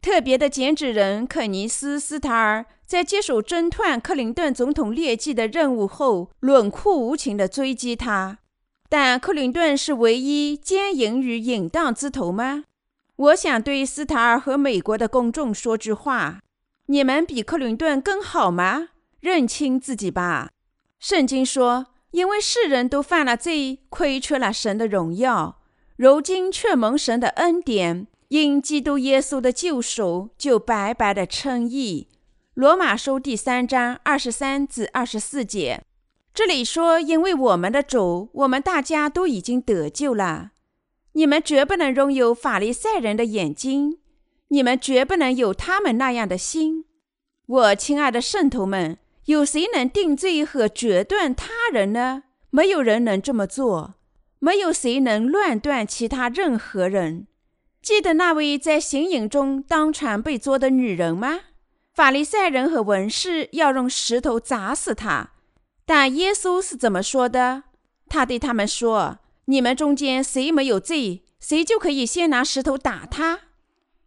[0.00, 8.38] 特别的剪纸人肯尼斯·斯塔尔在接手侦探克林顿总统劣迹的任务后，冷酷无情地追击他。
[8.88, 12.64] 但克林顿是唯一奸淫与淫荡之头吗？
[13.16, 16.40] 我想对斯塔尔和美国的公众说句话：
[16.86, 18.88] 你们比克林顿更好吗？
[19.20, 20.50] 认清自己吧。
[20.98, 21.86] 圣经说。
[22.12, 25.62] 因为世人都犯了罪，亏缺了神的荣耀，
[25.96, 32.08] 如今却蒙神的恩典，因基督耶稣的救赎，就白白的称义。
[32.52, 35.82] 罗马书第三章二十三至二十四节。
[36.34, 40.50] 这里说，因为我们的主，我们大家都已经得救了。
[41.12, 43.98] 你们绝不能拥有法利赛人的眼睛，
[44.48, 46.86] 你们绝不能有他们那样的心。
[47.46, 52.24] 我亲爱的圣徒们，有谁能定罪和决断他人呢？
[52.50, 53.94] 没有人能这么做，
[54.38, 57.26] 没有谁能乱断其他任何人。
[57.82, 61.40] 记得那位在行营中当场被捉的女人吗？
[61.94, 65.32] 法利赛人和文士要用石头砸死她，
[65.84, 67.64] 但耶稣是怎么说的？
[68.08, 73.40] 他对他们说：“你们中间谁没有罪，谁就可以先拿石头打他。”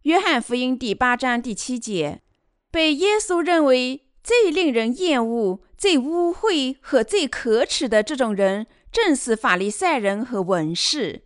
[0.02, 2.22] 约翰福音第八章第七节。
[2.70, 11.22] 被耶稣认为最令人厌恶、最污秽和最可耻的这种人，正是法利赛人和文士。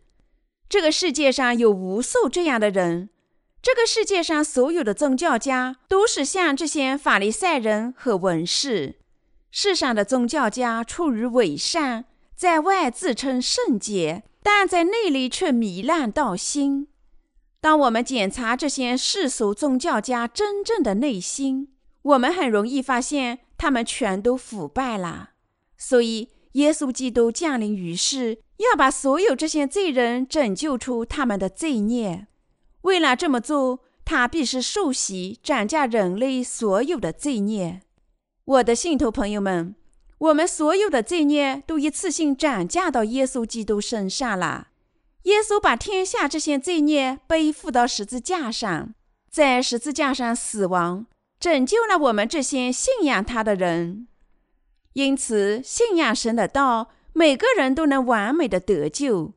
[0.68, 3.11] 这个世界上有无数这样的人。
[3.61, 9.00] 这个世界上所有的宗教家都是像这些法利赛人和文士。
[9.50, 12.04] 世上的宗教家出于伪善，
[12.41, 16.88] 在外自称圣洁，但在内里却糜烂到心。
[17.61, 21.68] 当我们检查这些世俗宗教家真正的内心，
[22.01, 25.32] 我们很容易发现他们全都腐败了。
[25.76, 32.26] 所以，耶稣基督降临于世，要把所有这些罪人拯救出他们的罪孽。
[32.80, 37.82] 为了这么做，他必是受洗，斩价人类所有的罪孽。
[38.47, 39.74] 我的信徒朋友们，
[40.20, 44.68] 我们所有的罪孽都一次性涨价到耶稣基督身上了。
[45.22, 48.94] 耶稣把天下这些罪孽背负到十字架上，
[49.30, 51.06] 在十字架上死亡，
[51.38, 54.08] 拯救了我们这些信仰他的人。
[54.92, 59.32] 因此，信仰神的道，每个人都能完美的得救，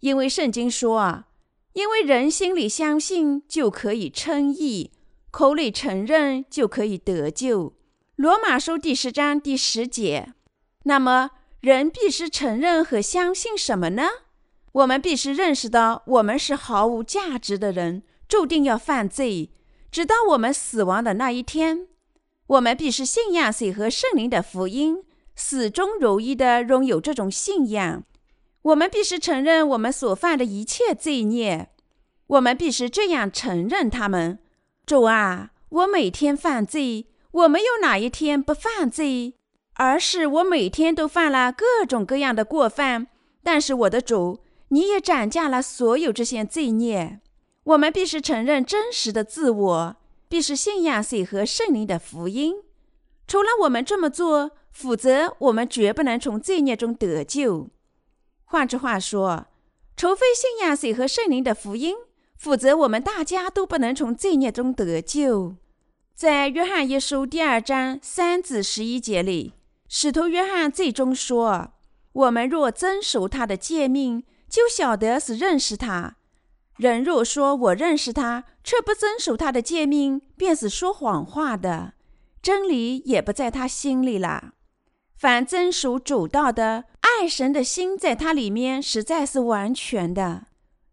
[0.00, 1.28] 因为圣经说啊。
[1.74, 4.92] 因为人心里相信就可以称义，
[5.32, 7.72] 口里承认就可以得救。
[8.16, 10.34] 罗马书第十章第十节。
[10.84, 14.04] 那么，人必须承认和相信什么呢？
[14.70, 19.50] 我们必须认识到，我们是毫无价值的人，注定要犯罪，
[19.90, 21.88] 直到我们死亡的那一天。
[22.46, 25.02] 我们必须信仰谁和圣灵的福音，
[25.34, 28.04] 始终如一的拥有这种信仰。
[28.62, 31.68] 我们必须承认我们所犯的一切罪孽，
[32.28, 34.38] 我们必须这样承认他们。
[34.86, 39.34] 主啊，我每天犯罪，我没有哪一天不犯罪，
[39.74, 43.08] 而是我每天都犯了各种各样的过犯。
[43.42, 47.20] 但是我的主，你也斩下了所有这些罪孽。
[47.64, 49.96] 我们必须承认真实的自我，
[50.28, 52.54] 必须信仰水和圣灵的福音。
[53.26, 57.68] 除了我们这么做，否则我们绝不能从罪孽中得救。
[58.44, 59.46] 换句话说，
[59.96, 61.96] 除非信仰水和圣灵的福音，
[62.36, 65.56] 否则我们大家都不能从罪孽中得救。
[66.14, 69.54] 在约翰一书第二章三至十一节里，
[69.88, 71.72] 使徒约翰最终说
[72.12, 76.14] ：“我们若遵守他的诫命，就晓得是认识他。
[76.76, 81.94] 人若说我认识他，却不遵守他的诫命，便是说谎话的，
[82.40, 84.52] 真理也不在他心里了。
[85.16, 90.46] 凡遵守主道的。”爱神的心在他里面实在是完全的。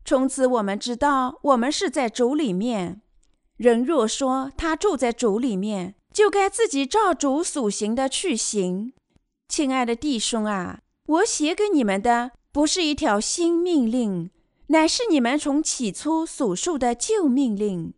[0.05, 3.01] 从此我们知道，我们是在主里面。
[3.61, 8.91] 人若说他住在主里面，就该自己照主所行的去行。
[9.47, 14.31] 亲爱的弟兄啊，我写给你们的不是一条新命令，
[14.69, 17.93] 乃是你们从起初所述的旧命令。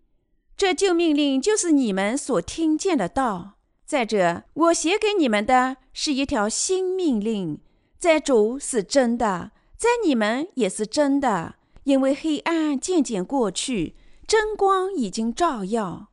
[0.57, 3.53] 这旧命令就是你们所听见的道。
[3.85, 7.61] 再者，我写给你们的是一条新命令。
[7.97, 11.55] 在主是真的，在你们也是真的，
[11.85, 13.95] 因为黑暗渐渐过去，
[14.33, 16.07] 真光已经照耀。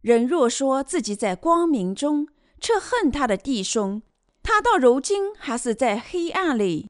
[0.00, 2.26] 人若说自己在光明中，
[2.58, 4.00] 却恨他的弟兄，
[4.42, 6.88] 他到如今还是在黑暗里。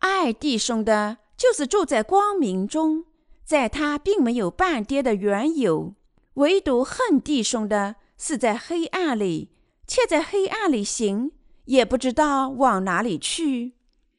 [0.00, 3.06] 爱弟兄的，就是住在光明中，
[3.46, 5.94] 在他并没有半跌的缘由；
[6.34, 9.48] 唯独恨弟兄的，是在黑暗里，
[9.86, 11.32] 却在黑暗里行，
[11.64, 13.72] 也不知道往哪里去。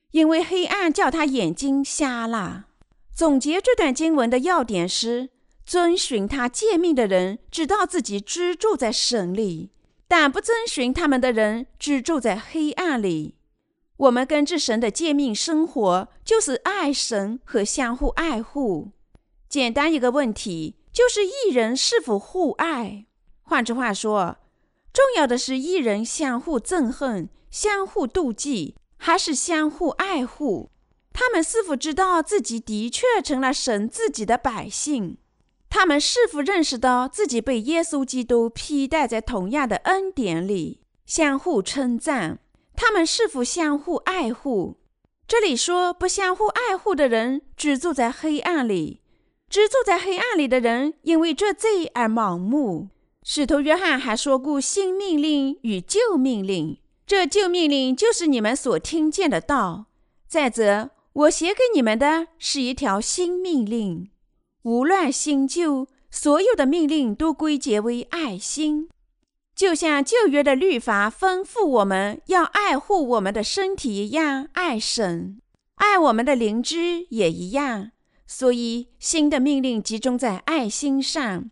[0.10, 2.66] 因为黑暗叫他眼睛瞎了。
[3.14, 5.30] 总结这段经文的要点是：
[5.66, 9.72] 遵循他诫命的人知道自己居住在神里，
[10.08, 13.36] 但不遵循他们的人居住在黑暗里。
[13.98, 18.92] 我们根据神的诫命生活，就是爱神和相互爱护。
[19.48, 23.06] 简单一个问题，就是一人是否互爱？
[23.42, 24.38] 换句话说，
[24.92, 28.76] 重要的是一人相互憎恨、相互妒忌。
[29.04, 30.70] 还是相互爱护，
[31.12, 35.18] 他们是否知道自己的确成了神自己的百姓？
[35.72, 40.82] 他们是否认识到自己被耶稣基督披戴在同样的恩典里？
[41.06, 42.40] 相互称赞，
[42.76, 44.76] 他们是否相互爱护？
[45.26, 49.02] 这里说不相互爱护的人，只住在黑暗里。
[49.50, 52.90] 只住在黑暗里的人，因为这罪而盲目。
[53.24, 59.86] 使徒约翰还说过新命令与旧命令，这旧命令就是你们所听见的道。
[60.28, 64.11] 再者，我写给你们的是一条新命令，
[64.64, 68.90] 无论新旧，所有的命令都归结为爱心。
[69.56, 75.40] 就像旧约的律法吩咐我们要爱护我们的身体一样，爱神、
[75.76, 77.92] 爱我们的灵芝也一样。
[78.26, 81.52] 所以，新的命令集中在爱心上，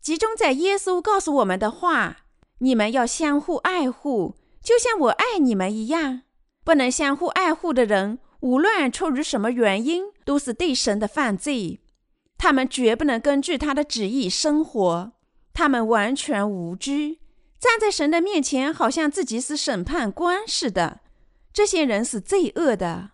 [0.00, 2.18] 集中在耶稣告诉我们的话：
[2.58, 6.22] 你们要相互爱护，就像我爱你们一样。
[6.62, 11.80] 不能相互爱护的人，无论出于什么原因，都是对神的犯罪。
[12.42, 15.12] 他们绝不能根据他的旨意生活，
[15.52, 17.18] 他们完全无知，
[17.58, 21.00] 站在神的面前，好像自己是审判官似的。
[21.52, 23.10] 这些人是罪恶的。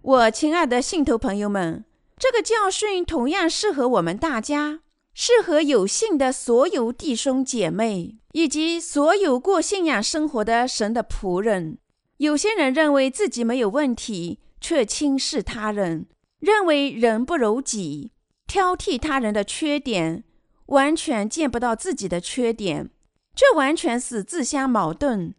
[0.00, 1.84] 我亲爱的信徒朋友们。
[2.16, 11.78] 这个教训同样适合我们大家，适合有信的所有弟兄姐妹，以及所有过信仰生活的神的仆人。
[12.18, 16.06] 有些人认为自己没有问题，却轻视他人，
[16.38, 18.12] 认为人不如己，
[18.48, 20.24] 挑剔他人的缺点，
[20.66, 22.90] 完全见不到自己的缺点，
[23.36, 25.34] 这完全是自相矛盾。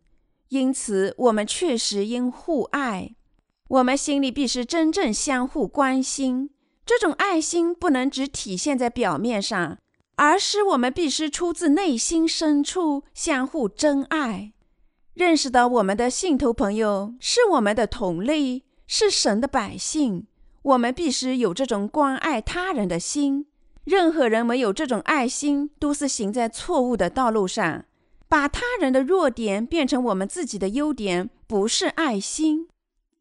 [0.50, 3.16] 因此，我们确实应互爱，
[3.68, 6.52] 我们心里必须真正相互关心。
[6.86, 9.78] 这种爱心不能只体现在表面上，
[10.16, 14.54] 而是我们必须出自内心深处相互真爱。
[15.14, 20.26] 认识到我们的信徒朋友是我们的同类，是神的百姓，
[20.70, 23.48] 我们必须有这种关爱他人的心。
[23.86, 27.86] 任何人没有这种爱心，都是行在错误的道路上。
[28.28, 32.68] 把他人的弱点变成我们自己的优点，不是爱心。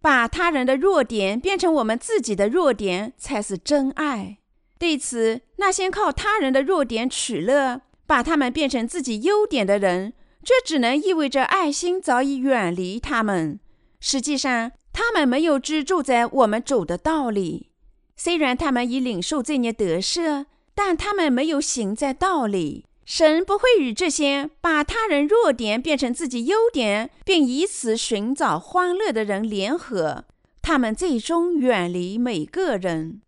[0.03, 4.39] 把他人的弱点变成我们自己的弱点，才是真爱。
[4.79, 10.13] 对此，那些靠他人的弱点取乐，把他们变成自己优点的人，
[10.45, 13.59] 这只能意味着爱心早已远离他们。
[13.99, 17.69] 实际上，他们没有居住在我们走的道里。
[18.17, 22.85] 虽然他们已领受这孽得赦，但他们没有行在道里。
[23.05, 30.25] 神不会与这些把他人弱点变成自己优点，并以此寻找欢乐的人联合，
[30.61, 33.23] 他们最终远离每个人。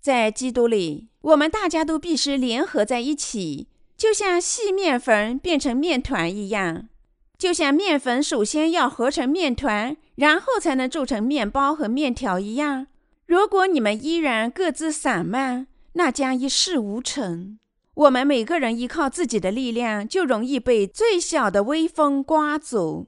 [0.00, 6.88] 在基督里，我们大家都必须联合在一起，就像细面粉变成面团一样。
[7.36, 12.88] 就像面粉首先要合成面团，然后才能做成面包和面条一样。
[13.26, 17.58] 如果你们依然各自散漫，那将一事无成。
[17.94, 23.06] 我们每个人依靠自己的力量，就容易被最小的微风刮走。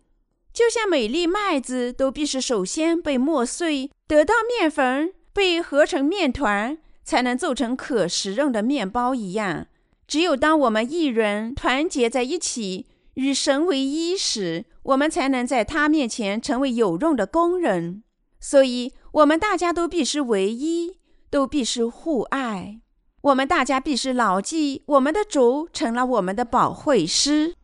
[0.55, 9.67] 就像每粒麦子都必须首先被磨碎，得到面粉，被合成面团，才能做成可食用的面包一样。
[10.09, 18.03] 只有当我们一人团结在一起，与神为一时，我们才能在他面前成为有用的工人。
[18.41, 20.99] 所以，我们大家都必须唯一，
[21.31, 22.81] 都必须互爱。
[23.21, 27.55] 我们大家必须牢记，我们的主成了我们的保惠师。